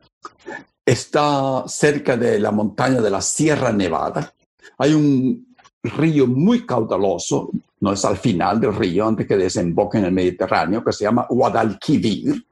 está 0.84 1.64
cerca 1.66 2.16
de 2.16 2.40
la 2.40 2.50
montaña 2.50 3.00
de 3.00 3.10
la 3.10 3.20
Sierra 3.20 3.72
Nevada. 3.72 4.32
Hay 4.78 4.94
un 4.94 5.54
río 5.82 6.26
muy 6.26 6.66
caudaloso, 6.66 7.50
no 7.80 7.92
es 7.92 8.04
al 8.04 8.16
final 8.16 8.60
del 8.60 8.74
río, 8.74 9.06
antes 9.06 9.26
que 9.26 9.36
desemboque 9.36 9.98
en 9.98 10.06
el 10.06 10.12
Mediterráneo, 10.12 10.84
que 10.84 10.92
se 10.92 11.04
llama 11.04 11.26
Guadalquivir. 11.28 12.44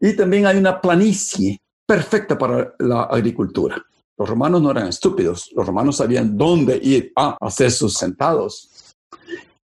Y 0.00 0.14
también 0.14 0.46
hay 0.46 0.56
una 0.56 0.80
planicie 0.80 1.60
perfecta 1.86 2.36
para 2.36 2.74
la 2.78 3.04
agricultura. 3.04 3.82
Los 4.18 4.28
romanos 4.28 4.62
no 4.62 4.70
eran 4.70 4.88
estúpidos, 4.88 5.50
los 5.54 5.66
romanos 5.66 5.96
sabían 5.96 6.36
dónde 6.36 6.78
ir 6.82 7.12
a 7.16 7.36
hacer 7.40 7.70
sus 7.70 7.94
sentados. 7.94 8.70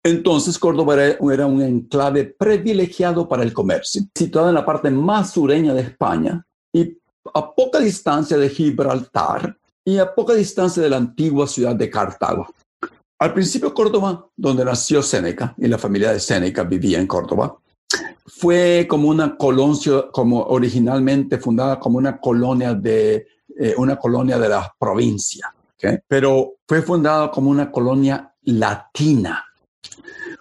Entonces 0.03 0.57
Córdoba 0.57 1.03
era 1.03 1.45
un 1.45 1.61
enclave 1.61 2.25
privilegiado 2.25 3.27
para 3.27 3.43
el 3.43 3.51
comercio, 3.51 4.03
situado 4.15 4.47
en 4.47 4.55
la 4.55 4.65
parte 4.65 4.89
más 4.89 5.31
sureña 5.33 5.73
de 5.73 5.81
España 5.81 6.45
y 6.71 6.97
a 7.33 7.53
poca 7.53 7.79
distancia 7.79 8.37
de 8.37 8.49
Gibraltar 8.49 9.57
y 9.83 9.97
a 9.97 10.13
poca 10.15 10.33
distancia 10.33 10.81
de 10.81 10.89
la 10.89 10.97
antigua 10.97 11.45
ciudad 11.45 11.75
de 11.75 11.89
Cartago. 11.89 12.47
Al 13.19 13.33
principio 13.33 13.73
Córdoba, 13.73 14.29
donde 14.35 14.63
nació 14.63 15.01
Séneca 15.01 15.55
y 15.57 15.67
la 15.67 15.77
familia 15.77 16.13
de 16.13 16.19
Séneca 16.19 16.63
vivía 16.63 16.99
en 16.99 17.07
Córdoba, 17.07 17.57
fue 18.27 18.85
como 18.89 19.07
una 19.09 19.37
colonia, 19.37 20.05
como 20.11 20.43
originalmente 20.43 21.37
fundada 21.37 21.79
como 21.79 21.97
una 21.97 22.19
colonia 22.19 22.73
de 22.73 23.25
eh, 23.59 23.73
una 23.77 23.95
colonia 23.95 24.37
de 24.37 24.49
la 24.49 24.71
provincia, 24.77 25.53
pero 26.07 26.57
fue 26.67 26.81
fundada 26.81 27.31
como 27.31 27.49
una 27.49 27.71
colonia 27.71 28.33
latina. 28.43 29.43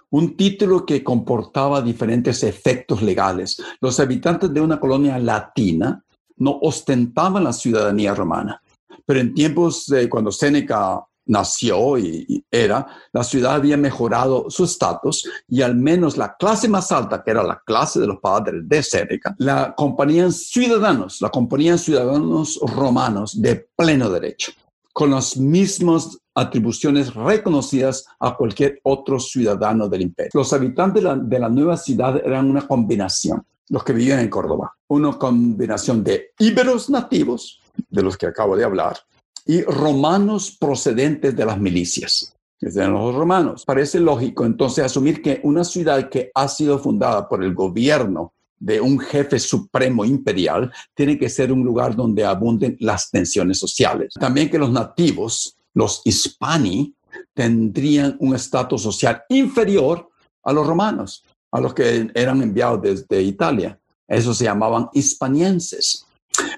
Un 0.09 0.37
título 0.37 0.85
que 0.85 1.03
comportaba 1.03 1.81
diferentes 1.81 2.43
efectos 2.43 3.01
legales. 3.01 3.61
Los 3.81 3.99
habitantes 3.99 4.53
de 4.53 4.61
una 4.61 4.79
colonia 4.79 5.17
latina 5.17 6.03
no 6.37 6.59
ostentaban 6.61 7.43
la 7.43 7.53
ciudadanía 7.53 8.13
romana, 8.13 8.61
pero 9.05 9.19
en 9.19 9.33
tiempos 9.33 9.87
de 9.87 10.07
cuando 10.07 10.31
Séneca 10.31 11.03
nació 11.27 11.97
y, 11.97 12.43
era, 12.49 12.87
la 13.11 13.23
ciudad 13.23 13.55
había 13.55 13.77
mejorado 13.77 14.49
su 14.49 14.63
estatus 14.63 15.29
y 15.47 15.61
al 15.61 15.75
menos 15.75 16.17
la 16.17 16.35
clase 16.35 16.67
más 16.67 16.91
alta, 16.91 17.23
que 17.23 17.31
era 17.31 17.43
la 17.43 17.61
clase 17.65 17.99
de 17.99 18.07
los 18.07 18.19
padres 18.19 18.67
de 18.67 18.83
Séneca, 18.83 19.35
la 19.37 19.73
compañían 19.75 20.31
ciudadanos, 20.31 21.21
la 21.21 21.29
compañían 21.29 21.77
ciudadanos 21.77 22.59
romanos 22.61 23.41
de 23.41 23.67
pleno 23.75 24.09
derecho, 24.09 24.51
con 24.93 25.11
las 25.11 25.37
mismas 25.37 26.17
atribuciones 26.33 27.13
reconocidas 27.13 28.05
a 28.19 28.35
cualquier 28.35 28.79
otro 28.83 29.19
ciudadano 29.19 29.89
del 29.89 30.03
imperio. 30.03 30.31
Los 30.33 30.53
habitantes 30.53 31.03
de 31.03 31.09
la, 31.09 31.15
de 31.15 31.39
la 31.39 31.49
nueva 31.49 31.77
ciudad 31.77 32.21
eran 32.23 32.49
una 32.49 32.67
combinación, 32.67 33.43
los 33.69 33.83
que 33.83 33.93
vivían 33.93 34.19
en 34.19 34.29
Córdoba, 34.29 34.73
una 34.87 35.17
combinación 35.17 36.03
de 36.03 36.31
íberos 36.39 36.89
nativos, 36.89 37.61
de 37.89 38.01
los 38.01 38.17
que 38.17 38.27
acabo 38.27 38.55
de 38.55 38.63
hablar, 38.63 38.97
y 39.45 39.61
romanos 39.61 40.55
procedentes 40.59 41.35
de 41.35 41.45
las 41.45 41.59
milicias. 41.59 42.33
Desde 42.59 42.87
los 42.87 43.13
romanos. 43.13 43.63
Parece 43.65 43.99
lógico 43.99 44.45
entonces 44.45 44.83
asumir 44.83 45.21
que 45.21 45.39
una 45.43 45.63
ciudad 45.63 46.09
que 46.09 46.31
ha 46.33 46.47
sido 46.47 46.79
fundada 46.79 47.29
por 47.29 47.43
el 47.43 47.53
gobierno 47.53 48.33
de 48.59 48.81
un 48.81 48.99
jefe 48.99 49.37
supremo 49.37 50.03
imperial 50.03 50.71
tiene 50.95 51.19
que 51.19 51.29
ser 51.29 51.51
un 51.51 51.63
lugar 51.63 51.95
donde 51.95 52.25
abunden 52.25 52.75
las 52.79 53.11
tensiones 53.11 53.59
sociales. 53.59 54.13
También 54.19 54.49
que 54.49 54.57
los 54.57 54.71
nativos, 54.71 55.55
los 55.73 56.01
hispani, 56.03 56.95
tendrían 57.33 58.17
un 58.19 58.35
estatus 58.35 58.81
social 58.81 59.23
inferior 59.29 60.09
a 60.43 60.53
los 60.53 60.65
romanos, 60.65 61.23
a 61.51 61.59
los 61.59 61.73
que 61.73 62.09
eran 62.13 62.41
enviados 62.41 62.81
desde 62.81 63.21
Italia. 63.21 63.79
Esos 64.07 64.37
se 64.37 64.45
llamaban 64.45 64.89
hispanienses. 64.93 66.05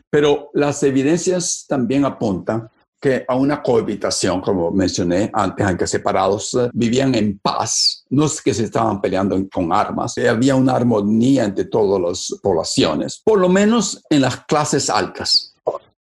Pero 0.10 0.50
las 0.54 0.82
evidencias 0.84 1.66
también 1.68 2.06
apuntan 2.06 2.70
que 3.00 3.24
a 3.28 3.36
una 3.36 3.62
cohabitación, 3.62 4.42
como 4.42 4.72
mencioné 4.72 5.30
antes, 5.34 5.66
aunque 5.66 5.88
separados, 5.88 6.54
eh, 6.56 6.70
vivían 6.74 7.16
en 7.16 7.40
paz. 7.40 8.04
No 8.10 8.26
es 8.26 8.42
que 8.42 8.54
se 8.54 8.66
estaban 8.66 9.00
peleando 9.00 9.42
con 9.52 9.72
armas, 9.72 10.18
eh, 10.18 10.28
había 10.28 10.56
una 10.56 10.74
armonía 10.76 11.46
entre 11.46 11.66
todas 11.66 12.02
las 12.02 12.40
poblaciones, 12.42 13.22
por 13.24 13.40
lo 13.40 13.48
menos 13.48 14.04
en 14.10 14.22
las 14.22 14.44
clases 14.46 14.90
altas, 14.90 15.54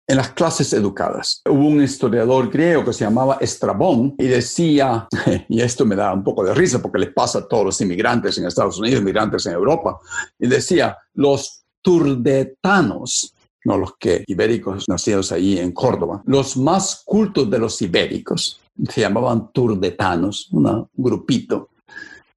en 0.09 0.17
las 0.17 0.31
clases 0.31 0.73
educadas. 0.73 1.41
Hubo 1.49 1.69
un 1.69 1.83
historiador 1.83 2.51
griego 2.51 2.85
que 2.85 2.93
se 2.93 3.05
llamaba 3.05 3.39
Estrabón 3.41 4.15
y 4.19 4.25
decía, 4.25 5.07
y 5.49 5.61
esto 5.61 5.85
me 5.85 5.95
da 5.95 6.13
un 6.13 6.25
poco 6.25 6.43
de 6.43 6.55
risa 6.55 6.83
porque 6.83 6.99
le 6.99 7.13
pasa 7.13 7.41
a 7.41 7.47
todos 7.47 7.67
los 7.67 7.81
inmigrantes 7.81 8.39
en 8.39 8.47
Estados 8.47 8.79
Unidos, 8.79 9.01
inmigrantes 9.01 9.47
en 9.47 9.53
Europa, 9.53 10.01
y 10.39 10.49
decía, 10.49 10.97
los 11.15 11.63
turdetanos 11.81 13.35
no 13.65 13.77
los 13.77 13.97
que 13.99 14.25
ibéricos 14.27 14.89
nacidos 14.89 15.33
ahí 15.33 15.59
en 15.59 15.73
Córdoba. 15.73 16.23
Los 16.27 16.57
más 16.57 17.03
cultos 17.05 17.51
de 17.51 17.59
los 17.59 17.81
ibéricos 17.83 18.61
se 18.89 19.01
llamaban 19.01 19.51
turdetanos, 19.53 20.49
un 20.53 20.89
grupito, 20.95 21.71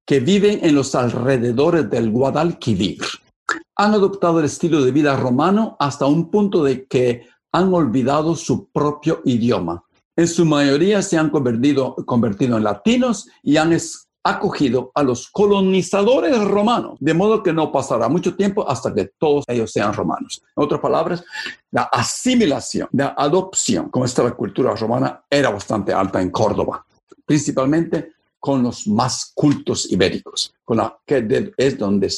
que 0.04 0.20
viven 0.20 0.60
en 0.62 0.74
los 0.74 0.94
alrededores 0.94 1.88
del 1.88 2.10
Guadalquivir. 2.10 2.98
Han 3.76 3.94
adoptado 3.94 4.40
el 4.40 4.46
estilo 4.46 4.82
de 4.82 4.92
vida 4.92 5.16
romano 5.16 5.76
hasta 5.78 6.06
un 6.06 6.30
punto 6.30 6.64
de 6.64 6.84
que 6.86 7.26
han 7.52 7.72
olvidado 7.72 8.34
su 8.34 8.68
propio 8.68 9.20
idioma. 9.24 9.84
En 10.16 10.28
su 10.28 10.44
mayoría 10.44 11.00
se 11.02 11.16
han 11.16 11.30
convertido, 11.30 11.94
convertido 12.06 12.56
en 12.56 12.64
latinos 12.64 13.28
y 13.42 13.56
han 13.56 13.72
acogido 14.24 14.92
a 14.94 15.02
los 15.02 15.28
colonizadores 15.30 16.38
romanos, 16.44 16.96
de 17.00 17.14
modo 17.14 17.42
que 17.42 17.52
no 17.52 17.72
pasará 17.72 18.08
mucho 18.08 18.36
tiempo 18.36 18.68
hasta 18.68 18.94
que 18.94 19.10
todos 19.18 19.44
ellos 19.48 19.72
sean 19.72 19.92
romanos. 19.92 20.42
En 20.56 20.64
otras 20.64 20.80
palabras, 20.80 21.24
la 21.70 21.82
asimilación, 21.84 22.88
la 22.92 23.14
adopción 23.16 23.88
con 23.88 24.04
esta 24.04 24.30
cultura 24.32 24.74
romana 24.74 25.22
era 25.28 25.50
bastante 25.50 25.92
alta 25.92 26.20
en 26.20 26.30
Córdoba, 26.30 26.84
principalmente 27.26 28.12
con 28.38 28.62
los 28.62 28.88
más 28.88 29.30
cultos 29.34 29.90
ibéricos, 29.90 30.52
con 30.64 30.78
la 30.78 30.98
que 31.06 31.52
es 31.56 31.78
donde 31.78 32.12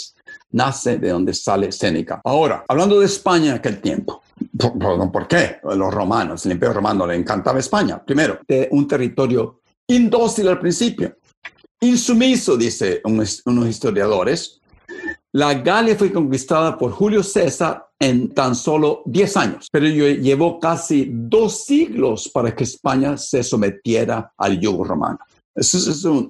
nace, 0.52 0.98
de 0.98 1.10
donde 1.10 1.34
sale 1.34 1.70
Séneca. 1.70 2.20
Ahora, 2.24 2.64
hablando 2.66 2.98
de 2.98 3.06
España 3.06 3.50
en 3.50 3.56
aquel 3.56 3.80
tiempo, 3.80 4.22
¿por, 4.58 5.12
¿por 5.12 5.28
qué? 5.28 5.58
Los 5.62 5.92
romanos, 5.92 6.46
el 6.46 6.52
imperio 6.52 6.74
romano 6.74 7.06
le 7.06 7.16
encantaba 7.16 7.58
España. 7.58 8.02
Primero, 8.02 8.38
de 8.48 8.68
un 8.70 8.88
territorio 8.88 9.60
indócil 9.86 10.48
al 10.48 10.58
principio, 10.58 11.14
insumiso, 11.84 12.56
dice 12.56 13.00
unos 13.04 13.68
historiadores. 13.68 14.60
La 15.32 15.54
Galia 15.54 15.96
fue 15.96 16.12
conquistada 16.12 16.78
por 16.78 16.92
Julio 16.92 17.22
César 17.22 17.88
en 17.98 18.32
tan 18.32 18.54
solo 18.54 19.02
10 19.06 19.36
años, 19.36 19.68
pero 19.70 19.86
llevó 19.86 20.60
casi 20.60 21.08
dos 21.10 21.64
siglos 21.64 22.30
para 22.32 22.54
que 22.54 22.64
España 22.64 23.16
se 23.16 23.42
sometiera 23.42 24.32
al 24.36 24.60
yugo 24.60 24.84
romano. 24.84 25.18
Eso 25.54 25.78
es 25.78 26.04
un, 26.04 26.28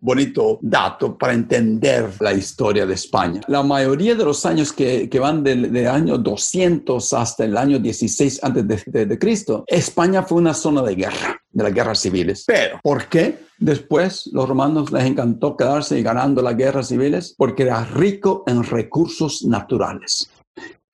bonito 0.00 0.58
dato 0.62 1.16
para 1.18 1.34
entender 1.34 2.10
la 2.20 2.32
historia 2.32 2.86
de 2.86 2.94
España. 2.94 3.42
La 3.48 3.62
mayoría 3.62 4.14
de 4.14 4.24
los 4.24 4.46
años 4.46 4.72
que, 4.72 5.10
van 5.20 5.42
del, 5.42 5.86
año 5.86 6.16
200 6.16 7.12
hasta 7.12 7.44
el 7.44 7.56
año 7.56 7.78
16 7.78 8.42
antes 8.42 8.84
de, 8.86 9.18
Cristo, 9.18 9.64
España 9.66 10.22
fue 10.22 10.38
una 10.38 10.54
zona 10.54 10.82
de 10.82 10.94
guerra, 10.94 11.40
de 11.50 11.64
las 11.64 11.74
guerras 11.74 12.00
civiles. 12.00 12.44
Pero, 12.46 12.80
¿por 12.82 13.08
qué? 13.08 13.46
Después, 13.58 14.28
los 14.32 14.48
romanos 14.48 14.90
les 14.90 15.04
encantó 15.04 15.56
quedarse 15.56 16.00
ganando 16.02 16.42
las 16.42 16.56
guerras 16.56 16.88
civiles 16.88 17.34
porque 17.36 17.64
era 17.64 17.84
rico 17.84 18.44
en 18.46 18.62
recursos 18.62 19.44
naturales. 19.44 20.30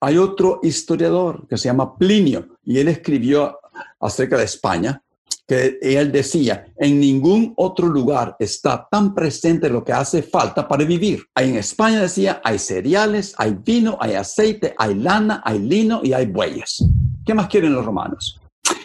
Hay 0.01 0.19
otro 0.19 0.59
historiador 0.63 1.47
que 1.49 1.57
se 1.57 1.69
llama 1.69 1.97
Plinio 1.97 2.59
y 2.65 2.79
él 2.79 2.89
escribió 2.89 3.59
acerca 4.01 4.37
de 4.37 4.45
España 4.45 5.02
que 5.47 5.79
él 5.83 6.13
decía, 6.13 6.67
en 6.77 7.01
ningún 7.01 7.53
otro 7.57 7.89
lugar 7.89 8.37
está 8.39 8.87
tan 8.91 9.15
presente 9.15 9.69
lo 9.69 9.85
que 9.85 9.93
hace 9.93 10.23
falta 10.23 10.67
para 10.67 10.85
vivir. 10.85 11.25
En 11.35 11.57
España 11.57 12.01
decía, 12.01 12.41
hay 12.45 12.59
cereales, 12.59 13.35
hay 13.37 13.57
vino, 13.63 13.99
hay 14.01 14.15
aceite, 14.15 14.75
hay 14.79 14.95
lana, 14.95 15.43
hay 15.45 15.59
lino 15.59 16.01
y 16.03 16.13
hay 16.13 16.27
bueyes. 16.27 16.85
¿Qué 17.25 17.35
más 17.35 17.49
quieren 17.49 17.75
los 17.75 17.85
romanos? 17.85 18.41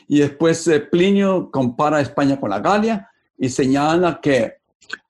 Y 0.07 0.19
después 0.19 0.67
eh, 0.67 0.79
Plinio 0.79 1.51
compara 1.51 2.01
España 2.01 2.39
con 2.39 2.49
la 2.49 2.59
Galia 2.59 3.09
y 3.37 3.49
señala 3.49 4.19
que 4.21 4.57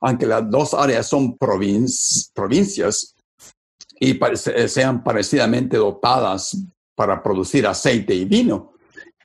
aunque 0.02 0.26
las 0.26 0.50
dos 0.50 0.74
áreas 0.74 1.08
son 1.08 1.38
provincias 1.38 3.16
y 4.00 4.20
sean 4.68 5.04
parecidamente 5.04 5.78
dotadas 5.78 6.58
para 6.96 7.22
producir 7.22 7.68
aceite 7.68 8.14
y 8.14 8.26
vino, 8.26 8.74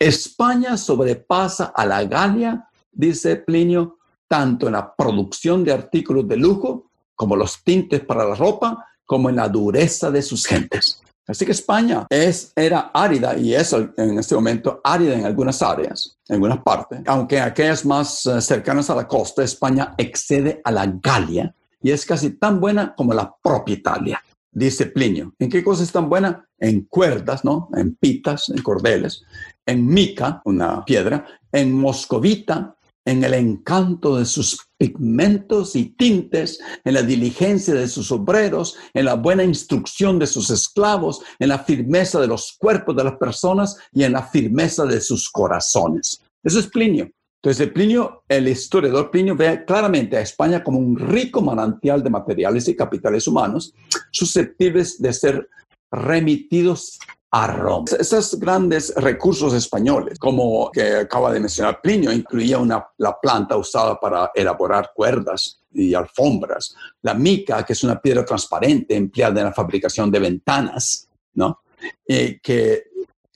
España 0.03 0.77
sobrepasa 0.77 1.73
a 1.77 1.87
la 1.87 2.03
Galia, 2.03 2.69
dice 2.91 3.37
Plinio, 3.37 3.99
tanto 4.27 4.67
en 4.67 4.73
la 4.73 4.95
producción 4.97 5.63
de 5.63 5.73
artículos 5.73 6.27
de 6.27 6.37
lujo, 6.37 6.91
como 7.15 7.37
los 7.37 7.63
tintes 7.63 8.01
para 8.01 8.25
la 8.25 8.35
ropa, 8.35 8.85
como 9.05 9.31
en 9.31 9.37
la 9.37 9.49
dureza 9.49 10.11
de 10.11 10.23
sus 10.23 10.45
gentes. 10.45 11.01
Así 11.29 11.47
que 11.47 11.53
España 11.53 12.07
es, 12.11 12.53
era 12.57 12.91
árida 12.93 13.39
y 13.39 13.55
es 13.55 13.73
en 13.73 14.19
este 14.19 14.35
momento 14.35 14.81
árida 14.83 15.15
en 15.15 15.25
algunas 15.25 15.63
áreas, 15.63 16.19
en 16.29 16.35
algunas 16.35 16.59
partes. 16.65 17.01
Aunque 17.07 17.41
aquellas 17.41 17.85
más 17.85 18.27
eh, 18.27 18.41
cercanas 18.41 18.91
a 18.91 18.97
la 18.97 19.07
costa, 19.07 19.45
España 19.45 19.95
excede 19.97 20.61
a 20.65 20.73
la 20.73 20.87
Galia 21.01 21.55
y 21.81 21.93
es 21.93 22.05
casi 22.05 22.31
tan 22.31 22.59
buena 22.59 22.93
como 22.97 23.15
la 23.15 23.33
propia 23.41 23.77
Italia. 23.77 24.23
Dice 24.51 24.87
Plinio, 24.87 25.33
¿en 25.39 25.49
qué 25.49 25.63
cosa 25.63 25.85
es 25.85 25.93
tan 25.93 26.09
buena? 26.09 26.45
en 26.63 26.83
cuerdas, 26.83 27.45
¿no? 27.45 27.69
En 27.77 27.97
pitas, 27.97 28.49
en 28.49 28.63
cordeles, 28.63 29.25
en 29.67 29.87
mica, 29.87 30.43
una 30.45 30.85
piedra, 30.85 31.27
en 31.53 31.73
moscovita, 31.73 32.77
en 33.05 33.25
el 33.25 33.35
encanto 33.35 34.17
de 34.17 34.25
sus 34.25 34.59
pigmentos 34.79 35.75
y 35.75 35.87
tintes, 35.97 36.61
en 36.85 36.95
la 36.95 37.03
diligencia 37.03 37.75
de 37.75 37.89
sus 37.89 38.13
obreros, 38.13 38.77
en 38.95 39.07
la 39.07 39.15
buena 39.15 39.45
instrucción 39.45 40.19
de 40.19 40.27
sus 40.27 40.51
esclavos, 40.51 41.21
en 41.39 41.49
la 41.49 41.59
firmeza 41.59 42.21
de 42.21 42.29
los 42.29 42.57
cuerpos 42.59 42.97
de 42.97 43.05
las 43.05 43.17
personas 43.17 43.77
y 43.93 44.05
en 44.05 44.13
la 44.13 44.23
firmeza 44.23 44.85
de 44.85 45.01
sus 45.01 45.29
corazones. 45.31 46.23
Eso 46.43 46.61
es 46.61 46.67
Plinio. 46.69 47.11
Entonces, 47.43 47.73
Plinio, 47.73 48.23
el 48.29 48.47
historiador 48.47 49.11
Plinio 49.11 49.35
ve 49.35 49.65
claramente 49.65 50.17
a 50.17 50.21
España 50.21 50.63
como 50.63 50.79
un 50.79 50.97
rico 50.97 51.43
manantial 51.43 52.01
de 52.01 52.11
materiales 52.11 52.69
y 52.69 52.77
capitales 52.77 53.27
humanos 53.27 53.75
susceptibles 54.13 55.03
de 55.03 55.13
ser 55.13 55.49
remitidos 55.91 57.01
a 57.35 57.47
Roma. 57.47 57.87
Esos 57.99 58.39
grandes 58.39 58.95
recursos 58.95 59.55
españoles, 59.55 60.19
como 60.19 60.71
que 60.71 60.97
acaba 60.97 61.33
de 61.33 61.41
mencionar 61.41 61.81
Plinio, 61.81 62.13
incluía 62.13 62.59
una, 62.59 62.87
la 62.99 63.19
planta 63.19 63.57
usada 63.57 63.99
para 63.99 64.31
elaborar 64.35 64.93
cuerdas 64.95 65.61
y 65.73 65.95
alfombras, 65.95 66.75
la 67.01 67.15
mica, 67.15 67.65
que 67.65 67.73
es 67.73 67.83
una 67.85 68.01
piedra 68.01 68.25
transparente 68.25 68.95
empleada 68.95 69.41
en 69.41 69.47
la 69.47 69.53
fabricación 69.55 70.11
de 70.11 70.19
ventanas, 70.19 71.09
¿no? 71.35 71.63
Eh, 72.07 72.39
que, 72.43 72.85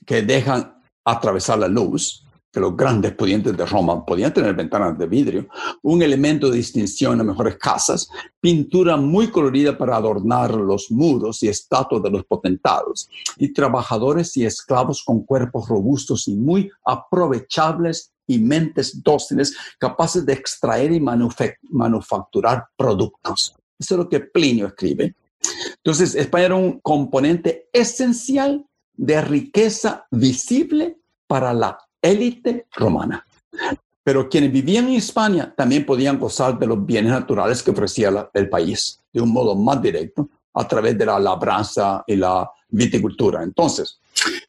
que 0.05 0.21
dejan 0.21 0.79
atravesar 1.03 1.57
la 1.57 1.67
luz, 1.67 2.23
los 2.59 2.75
grandes 2.75 3.13
pudientes 3.13 3.55
de 3.55 3.65
Roma 3.65 4.05
podían 4.05 4.33
tener 4.33 4.55
ventanas 4.55 4.97
de 4.97 5.07
vidrio, 5.07 5.47
un 5.81 6.01
elemento 6.01 6.49
de 6.49 6.57
distinción 6.57 7.19
en 7.19 7.27
mejores 7.27 7.57
casas, 7.57 8.09
pintura 8.39 8.97
muy 8.97 9.27
colorida 9.27 9.77
para 9.77 9.97
adornar 9.97 10.53
los 10.55 10.91
muros 10.91 11.43
y 11.43 11.47
estatuas 11.47 12.03
de 12.03 12.11
los 12.11 12.25
potentados, 12.25 13.09
y 13.37 13.53
trabajadores 13.53 14.35
y 14.37 14.45
esclavos 14.45 15.03
con 15.03 15.23
cuerpos 15.23 15.67
robustos 15.67 16.27
y 16.27 16.35
muy 16.35 16.69
aprovechables 16.85 18.11
y 18.27 18.39
mentes 18.39 19.01
dóciles 19.01 19.55
capaces 19.79 20.25
de 20.25 20.33
extraer 20.33 20.91
y 20.91 20.99
manufacturar 20.99 22.65
productos. 22.75 23.55
Eso 23.79 23.93
es 23.93 23.97
lo 23.97 24.09
que 24.09 24.19
Plinio 24.19 24.67
escribe. 24.67 25.15
Entonces, 25.77 26.15
España 26.15 26.45
era 26.45 26.55
un 26.55 26.79
componente 26.79 27.69
esencial 27.71 28.65
de 28.93 29.21
riqueza 29.21 30.07
visible 30.11 30.97
para 31.27 31.53
la 31.53 31.77
élite 32.07 32.67
romana. 32.75 33.25
Pero 34.03 34.29
quienes 34.29 34.51
vivían 34.51 34.87
en 34.87 34.95
España 34.95 35.53
también 35.55 35.85
podían 35.85 36.17
gozar 36.17 36.57
de 36.57 36.65
los 36.65 36.85
bienes 36.85 37.11
naturales 37.11 37.61
que 37.61 37.71
ofrecía 37.71 38.29
el 38.33 38.49
país 38.49 39.01
de 39.11 39.21
un 39.21 39.33
modo 39.33 39.55
más 39.55 39.81
directo 39.81 40.29
a 40.53 40.67
través 40.67 40.97
de 40.97 41.05
la 41.05 41.19
labranza 41.19 42.03
y 42.07 42.15
la 42.15 42.49
viticultura. 42.69 43.43
Entonces, 43.43 43.99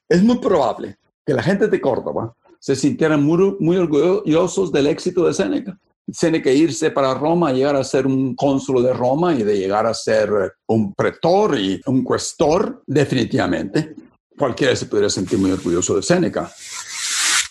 es 0.08 0.22
muy 0.22 0.38
probable 0.38 0.98
que 1.26 1.34
la 1.34 1.42
gente 1.42 1.68
de 1.68 1.80
Córdoba 1.80 2.34
se 2.58 2.74
sintieran 2.74 3.22
muy, 3.22 3.56
muy 3.60 3.76
orgullosos 3.76 4.72
del 4.72 4.86
éxito 4.86 5.26
de 5.26 5.34
Séneca. 5.34 5.78
Séneca 6.10 6.50
irse 6.50 6.90
para 6.90 7.14
Roma, 7.14 7.52
llegar 7.52 7.76
a 7.76 7.84
ser 7.84 8.06
un 8.06 8.34
cónsul 8.34 8.82
de 8.82 8.94
Roma 8.94 9.34
y 9.34 9.42
de 9.42 9.58
llegar 9.58 9.86
a 9.86 9.92
ser 9.92 10.30
un 10.66 10.94
pretor 10.94 11.58
y 11.58 11.80
un 11.86 12.02
cuestor, 12.02 12.82
definitivamente. 12.86 13.94
Cualquiera 14.38 14.74
se 14.74 14.86
podría 14.86 15.10
sentir 15.10 15.38
muy 15.38 15.50
orgulloso 15.50 15.96
de 15.96 16.02
Séneca. 16.02 16.50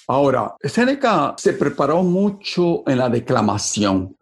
Ahora, 0.07 0.55
Seneca 0.63 1.35
se 1.37 1.53
preparó 1.53 2.01
mucho 2.01 2.87
en 2.87 2.97
la 2.97 3.09
declamación 3.09 4.17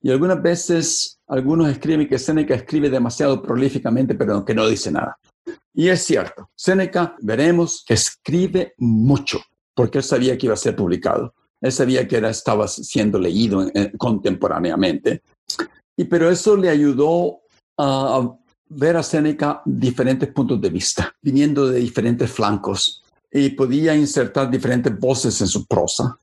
y 0.00 0.10
algunas 0.10 0.40
veces 0.40 1.18
algunos 1.26 1.68
escriben 1.68 2.08
que 2.08 2.18
Seneca 2.18 2.54
escribe 2.54 2.88
demasiado 2.90 3.42
prolíficamente, 3.42 4.14
pero 4.14 4.44
que 4.44 4.54
no 4.54 4.66
dice 4.68 4.90
nada. 4.90 5.18
Y 5.74 5.88
es 5.88 6.02
cierto, 6.02 6.50
Seneca, 6.54 7.16
veremos, 7.20 7.84
escribe 7.88 8.74
mucho, 8.78 9.40
porque 9.74 9.98
él 9.98 10.04
sabía 10.04 10.38
que 10.38 10.46
iba 10.46 10.54
a 10.54 10.58
ser 10.58 10.76
publicado. 10.76 11.34
Él 11.60 11.72
sabía 11.72 12.06
que 12.06 12.16
era, 12.16 12.30
estaba 12.30 12.68
siendo 12.68 13.18
leído 13.18 13.70
contemporáneamente. 13.98 15.22
Y 15.96 16.04
pero 16.04 16.30
eso 16.30 16.56
le 16.56 16.68
ayudó 16.68 17.40
a 17.78 18.36
ver 18.68 18.96
a 18.96 19.02
Seneca 19.02 19.62
diferentes 19.64 20.32
puntos 20.32 20.60
de 20.60 20.70
vista, 20.70 21.12
viniendo 21.20 21.68
de 21.68 21.80
diferentes 21.80 22.30
flancos 22.30 23.02
y 23.30 23.50
podía 23.50 23.94
insertar 23.94 24.50
diferentes 24.50 24.98
voces 24.98 25.40
en 25.40 25.46
su 25.46 25.66
prosa. 25.66 26.18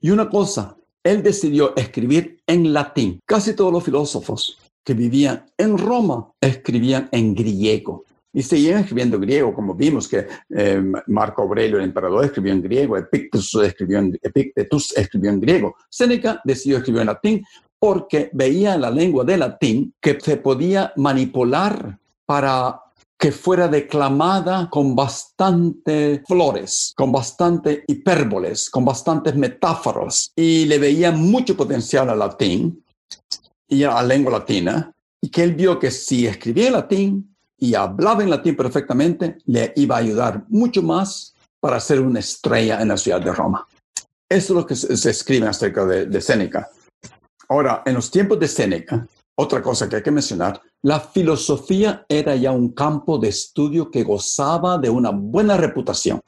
Y 0.00 0.10
una 0.10 0.28
cosa, 0.28 0.76
él 1.02 1.22
decidió 1.22 1.74
escribir 1.76 2.40
en 2.46 2.72
latín. 2.72 3.20
Casi 3.24 3.54
todos 3.54 3.72
los 3.72 3.84
filósofos 3.84 4.58
que 4.84 4.94
vivían 4.94 5.44
en 5.56 5.76
Roma 5.76 6.30
escribían 6.40 7.08
en 7.12 7.34
griego. 7.34 8.04
Y 8.32 8.42
seguían 8.42 8.80
escribiendo 8.80 9.18
griego, 9.18 9.54
como 9.54 9.74
vimos 9.74 10.06
que 10.06 10.26
eh, 10.50 10.82
Marco 11.06 11.42
Aurelio, 11.42 11.78
el 11.78 11.84
emperador, 11.84 12.24
escribió 12.24 12.52
en 12.52 12.62
griego, 12.62 12.96
Epictetus 12.96 13.56
escribió 13.56 13.98
en, 15.30 15.40
griego. 15.40 15.76
Séneca 15.88 16.40
decidió 16.44 16.78
escribir 16.78 17.00
en 17.02 17.06
latín 17.06 17.44
porque 17.78 18.30
veía 18.32 18.76
la 18.76 18.90
lengua 18.90 19.24
de 19.24 19.38
latín 19.38 19.94
que 20.00 20.18
se 20.20 20.36
podía 20.36 20.92
manipular 20.96 21.98
para 22.26 22.80
que 23.18 23.32
fuera 23.32 23.66
declamada 23.66 24.70
con 24.70 24.94
bastante 24.94 26.22
flores, 26.26 26.94
con 26.96 27.10
bastante 27.10 27.82
hipérboles, 27.88 28.70
con 28.70 28.84
bastantes 28.84 29.34
metáforas, 29.34 30.30
y 30.36 30.66
le 30.66 30.78
veía 30.78 31.10
mucho 31.10 31.56
potencial 31.56 32.08
al 32.10 32.20
latín 32.20 32.84
y 33.66 33.82
a 33.82 33.94
la 33.94 34.02
lengua 34.04 34.38
latina, 34.38 34.94
y 35.20 35.30
que 35.30 35.42
él 35.42 35.54
vio 35.54 35.80
que 35.80 35.90
si 35.90 36.28
escribía 36.28 36.68
en 36.68 36.72
latín 36.74 37.36
y 37.58 37.74
hablaba 37.74 38.22
en 38.22 38.30
latín 38.30 38.54
perfectamente, 38.54 39.38
le 39.46 39.72
iba 39.74 39.96
a 39.96 39.98
ayudar 39.98 40.44
mucho 40.48 40.80
más 40.80 41.34
para 41.58 41.80
ser 41.80 42.00
una 42.00 42.20
estrella 42.20 42.80
en 42.80 42.88
la 42.88 42.96
ciudad 42.96 43.20
de 43.20 43.32
Roma. 43.32 43.66
Eso 44.28 44.52
es 44.52 44.56
lo 44.56 44.64
que 44.64 44.76
se, 44.76 45.10
escribe 45.10 45.48
acerca 45.48 45.84
de, 45.84 46.06
de 46.06 46.20
Séneca. 46.20 46.70
Ahora, 47.48 47.82
en 47.84 47.94
los 47.94 48.12
tiempos 48.12 48.38
de 48.38 48.46
Séneca, 48.46 49.08
otra 49.34 49.60
cosa 49.60 49.88
que 49.88 49.96
hay 49.96 50.02
que 50.02 50.10
mencionar, 50.12 50.60
la 50.82 51.00
filosofía 51.00 52.04
era 52.08 52.36
ya 52.36 52.52
un 52.52 52.72
campo 52.72 53.18
de 53.18 53.28
estudio 53.28 53.90
que 53.90 54.04
gozaba 54.04 54.78
de 54.78 54.88
una 54.88 55.10
buena 55.10 55.56
reputación, 55.56 56.20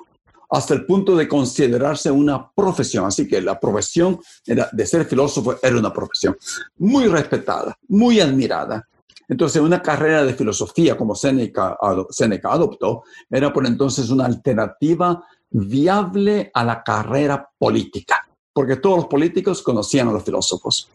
hasta 0.50 0.74
el 0.74 0.84
punto 0.84 1.16
de 1.16 1.28
considerarse 1.28 2.10
una 2.10 2.50
profesión. 2.50 3.06
Así 3.06 3.28
que 3.28 3.40
la 3.40 3.58
profesión 3.58 4.18
de 4.44 4.86
ser 4.86 5.04
filósofo 5.04 5.56
era 5.62 5.78
una 5.78 5.92
profesión 5.92 6.36
muy 6.78 7.06
respetada, 7.06 7.76
muy 7.88 8.20
admirada. 8.20 8.86
Entonces, 9.28 9.62
una 9.62 9.80
carrera 9.80 10.24
de 10.24 10.34
filosofía 10.34 10.96
como 10.96 11.14
Seneca, 11.14 11.78
Seneca 12.10 12.52
adoptó 12.52 13.04
era 13.30 13.52
por 13.52 13.64
entonces 13.64 14.10
una 14.10 14.26
alternativa 14.26 15.24
viable 15.48 16.50
a 16.52 16.64
la 16.64 16.82
carrera 16.82 17.48
política, 17.56 18.26
porque 18.52 18.76
todos 18.76 18.96
los 18.96 19.06
políticos 19.06 19.62
conocían 19.62 20.08
a 20.08 20.12
los 20.12 20.24
filósofos. 20.24 20.88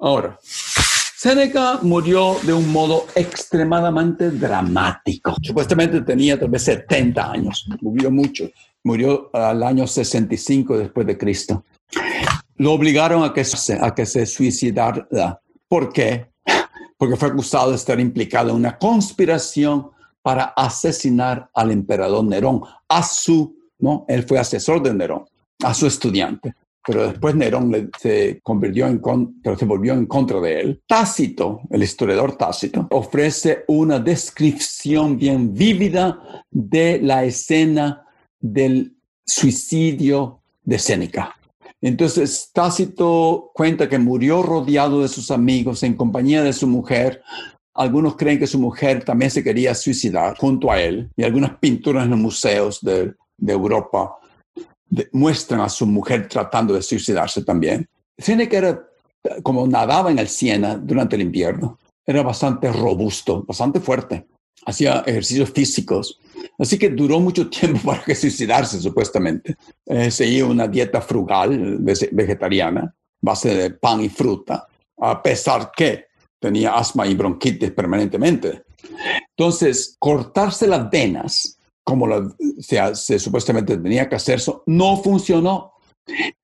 Ahora, 0.00 0.38
Seneca 1.20 1.80
murió 1.82 2.36
de 2.44 2.52
un 2.52 2.70
modo 2.70 3.08
extremadamente 3.16 4.30
dramático. 4.30 5.34
Supuestamente 5.42 6.02
tenía 6.02 6.38
tal 6.38 6.48
vez 6.48 6.62
70 6.62 7.32
años, 7.32 7.66
murió 7.80 8.08
mucho. 8.08 8.48
Murió 8.84 9.28
al 9.34 9.64
año 9.64 9.84
65 9.88 10.78
después 10.78 11.04
de 11.08 11.18
Cristo. 11.18 11.64
Lo 12.58 12.72
obligaron 12.72 13.24
a 13.24 13.32
que, 13.32 13.42
a 13.80 13.94
que 13.96 14.06
se 14.06 14.26
suicidara. 14.26 15.08
¿Por 15.66 15.92
qué? 15.92 16.28
Porque 16.96 17.16
fue 17.16 17.30
acusado 17.30 17.70
de 17.70 17.76
estar 17.76 17.98
implicado 17.98 18.50
en 18.50 18.54
una 18.54 18.78
conspiración 18.78 19.90
para 20.22 20.44
asesinar 20.56 21.50
al 21.52 21.72
emperador 21.72 22.24
Nerón, 22.26 22.62
a 22.88 23.02
su, 23.02 23.56
¿no? 23.80 24.04
Él 24.06 24.22
fue 24.22 24.38
asesor 24.38 24.80
de 24.84 24.94
Nerón, 24.94 25.24
a 25.64 25.74
su 25.74 25.88
estudiante 25.88 26.54
pero 26.88 27.06
después 27.06 27.34
Nerón 27.34 27.90
se 28.00 28.40
convirtió 28.42 28.86
en 28.86 29.02
se 29.58 29.64
volvió 29.66 29.92
en 29.92 30.06
contra 30.06 30.40
de 30.40 30.58
él. 30.58 30.82
Tácito, 30.86 31.60
el 31.68 31.82
historiador 31.82 32.34
Tácito, 32.38 32.86
ofrece 32.92 33.64
una 33.68 33.98
descripción 33.98 35.18
bien 35.18 35.52
vívida 35.52 36.18
de 36.50 36.98
la 37.02 37.24
escena 37.24 38.06
del 38.40 38.96
suicidio 39.26 40.40
de 40.64 40.78
Séneca. 40.78 41.36
Entonces 41.82 42.48
Tácito 42.54 43.50
cuenta 43.52 43.86
que 43.86 43.98
murió 43.98 44.42
rodeado 44.42 45.02
de 45.02 45.08
sus 45.08 45.30
amigos 45.30 45.82
en 45.82 45.92
compañía 45.92 46.42
de 46.42 46.54
su 46.54 46.66
mujer. 46.66 47.20
Algunos 47.74 48.16
creen 48.16 48.38
que 48.38 48.46
su 48.46 48.58
mujer 48.58 49.04
también 49.04 49.30
se 49.30 49.44
quería 49.44 49.74
suicidar 49.74 50.38
junto 50.38 50.70
a 50.70 50.80
él 50.80 51.10
y 51.18 51.22
algunas 51.22 51.58
pinturas 51.58 52.04
en 52.04 52.12
los 52.12 52.18
museos 52.18 52.80
de, 52.80 53.12
de 53.36 53.52
Europa 53.52 54.17
muestran 55.12 55.60
a 55.60 55.68
su 55.68 55.86
mujer 55.86 56.28
tratando 56.28 56.74
de 56.74 56.82
suicidarse 56.82 57.42
también. 57.42 57.88
que 58.16 58.56
era 58.56 58.88
como 59.42 59.66
nadaba 59.66 60.10
en 60.10 60.18
el 60.18 60.28
Siena 60.28 60.76
durante 60.76 61.16
el 61.16 61.22
invierno. 61.22 61.78
Era 62.06 62.22
bastante 62.22 62.72
robusto, 62.72 63.44
bastante 63.46 63.80
fuerte. 63.80 64.26
Hacía 64.64 65.04
ejercicios 65.06 65.50
físicos. 65.50 66.18
Así 66.58 66.78
que 66.78 66.88
duró 66.88 67.20
mucho 67.20 67.48
tiempo 67.50 67.80
para 67.84 68.14
suicidarse, 68.14 68.80
supuestamente. 68.80 69.56
Eh, 69.86 70.10
seguía 70.10 70.46
una 70.46 70.66
dieta 70.66 71.00
frugal, 71.00 71.78
vegetariana, 71.78 72.94
base 73.20 73.54
de 73.54 73.70
pan 73.70 74.00
y 74.00 74.08
fruta, 74.08 74.66
a 75.00 75.22
pesar 75.22 75.70
que 75.76 76.06
tenía 76.40 76.74
asma 76.74 77.06
y 77.06 77.14
bronquitis 77.14 77.72
permanentemente. 77.72 78.62
Entonces, 79.36 79.96
cortarse 79.98 80.66
las 80.66 80.88
venas 80.90 81.57
como 81.88 82.06
se, 82.60 83.18
supuestamente 83.18 83.78
tenía 83.78 84.10
que 84.10 84.16
hacer, 84.16 84.36
eso, 84.36 84.62
no 84.66 84.98
funcionó. 84.98 85.72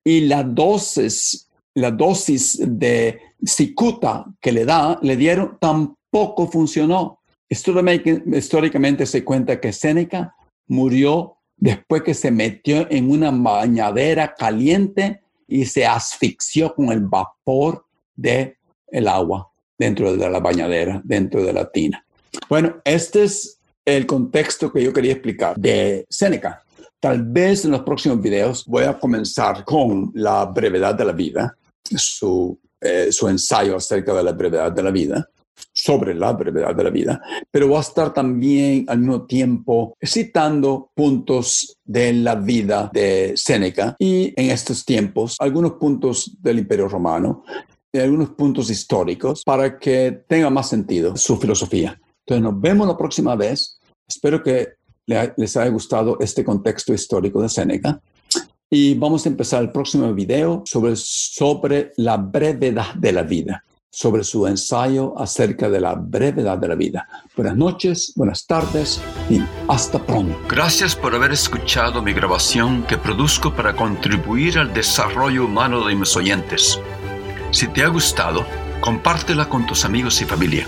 Y 0.03 0.21
la 0.21 0.41
dosis, 0.41 1.51
la 1.75 1.91
dosis 1.91 2.59
de 2.65 3.19
cicuta 3.45 4.25
que 4.41 4.51
le 4.51 4.65
da, 4.65 4.97
le 5.03 5.15
dieron, 5.15 5.59
tampoco 5.61 6.47
funcionó. 6.47 7.19
Históricamente 7.47 9.05
se 9.05 9.23
cuenta 9.23 9.61
que 9.61 9.71
Séneca 9.71 10.35
murió 10.65 11.37
después 11.55 12.01
que 12.01 12.15
se 12.15 12.31
metió 12.31 12.87
en 12.89 13.11
una 13.11 13.29
bañadera 13.29 14.33
caliente 14.33 15.21
y 15.47 15.65
se 15.65 15.85
asfixió 15.85 16.73
con 16.73 16.91
el 16.91 17.01
vapor 17.01 17.85
del 18.15 18.57
el 18.87 19.07
agua 19.07 19.51
dentro 19.77 20.17
de 20.17 20.27
la 20.27 20.39
bañadera, 20.39 21.03
dentro 21.03 21.43
de 21.43 21.53
la 21.53 21.71
tina. 21.71 22.03
Bueno, 22.49 22.77
este 22.83 23.25
es 23.25 23.59
el 23.85 24.05
contexto 24.05 24.71
que 24.73 24.83
yo 24.83 24.91
quería 24.91 25.13
explicar 25.13 25.55
de 25.55 26.05
Séneca. 26.09 26.63
Tal 26.99 27.21
vez 27.23 27.65
en 27.65 27.71
los 27.71 27.81
próximos 27.81 28.19
videos 28.19 28.65
voy 28.65 28.83
a 28.83 28.97
comenzar 28.97 29.63
con 29.63 30.11
la 30.15 30.45
brevedad 30.45 30.95
de 30.95 31.05
la 31.05 31.11
vida, 31.11 31.55
su, 31.83 32.57
eh, 32.81 33.11
su 33.11 33.27
ensayo 33.29 33.75
acerca 33.75 34.13
de 34.13 34.23
la 34.23 34.31
brevedad 34.31 34.71
de 34.71 34.83
la 34.83 34.91
vida, 34.91 35.29
sobre 35.71 36.13
la 36.13 36.33
brevedad 36.33 36.75
de 36.75 36.83
la 36.83 36.89
vida, 36.89 37.21
pero 37.51 37.69
va 37.69 37.77
a 37.77 37.81
estar 37.81 38.13
también 38.13 38.85
al 38.87 38.99
mismo 38.99 39.25
tiempo 39.25 39.95
citando 40.03 40.89
puntos 40.93 41.77
de 41.83 42.13
la 42.13 42.35
vida 42.35 42.89
de 42.93 43.33
Séneca 43.35 43.95
y 43.99 44.33
en 44.35 44.51
estos 44.51 44.83
tiempos 44.85 45.35
algunos 45.39 45.73
puntos 45.73 46.37
del 46.41 46.59
Imperio 46.59 46.87
Romano 46.87 47.43
y 47.91 47.99
algunos 47.99 48.31
puntos 48.31 48.69
históricos 48.69 49.43
para 49.45 49.77
que 49.77 50.23
tenga 50.27 50.49
más 50.49 50.69
sentido 50.69 51.15
su 51.15 51.37
filosofía. 51.37 51.99
Entonces 52.25 52.43
nos 52.43 52.59
vemos 52.59 52.87
la 52.87 52.97
próxima 52.97 53.35
vez. 53.35 53.77
Espero 54.07 54.41
que 54.41 54.69
les 55.05 55.57
haya 55.57 55.69
gustado 55.69 56.17
este 56.19 56.43
contexto 56.43 56.93
histórico 56.93 57.41
de 57.41 57.49
Séneca. 57.49 58.01
Y 58.69 58.95
vamos 58.95 59.25
a 59.25 59.29
empezar 59.29 59.61
el 59.61 59.71
próximo 59.71 60.11
video 60.13 60.63
sobre, 60.65 60.95
sobre 60.95 61.91
la 61.97 62.17
brevedad 62.17 62.95
de 62.95 63.11
la 63.11 63.23
vida 63.23 63.63
sobre 63.95 64.25
su 64.25 64.45
ensayo 64.45 65.17
acerca 65.17 65.69
de 65.69 65.79
la 65.79 65.95
brevedad 65.95 66.57
de 66.57 66.67
la 66.67 66.75
vida. 66.75 67.07
Buenas 67.33 67.55
noches, 67.55 68.11
buenas 68.17 68.45
tardes 68.45 69.01
y 69.29 69.39
hasta 69.69 70.05
pronto. 70.05 70.37
Gracias 70.49 70.97
por 70.97 71.15
haber 71.15 71.31
escuchado 71.31 72.01
mi 72.01 72.11
grabación 72.11 72.83
que 72.87 72.97
produzco 72.97 73.55
para 73.55 73.73
contribuir 73.73 74.59
al 74.59 74.73
desarrollo 74.73 75.45
humano 75.45 75.87
de 75.87 75.95
mis 75.95 76.13
oyentes. 76.17 76.77
Si 77.51 77.69
te 77.69 77.83
ha 77.83 77.87
gustado, 77.87 78.45
compártela 78.81 79.47
con 79.47 79.65
tus 79.65 79.85
amigos 79.85 80.21
y 80.21 80.25
familia. 80.25 80.67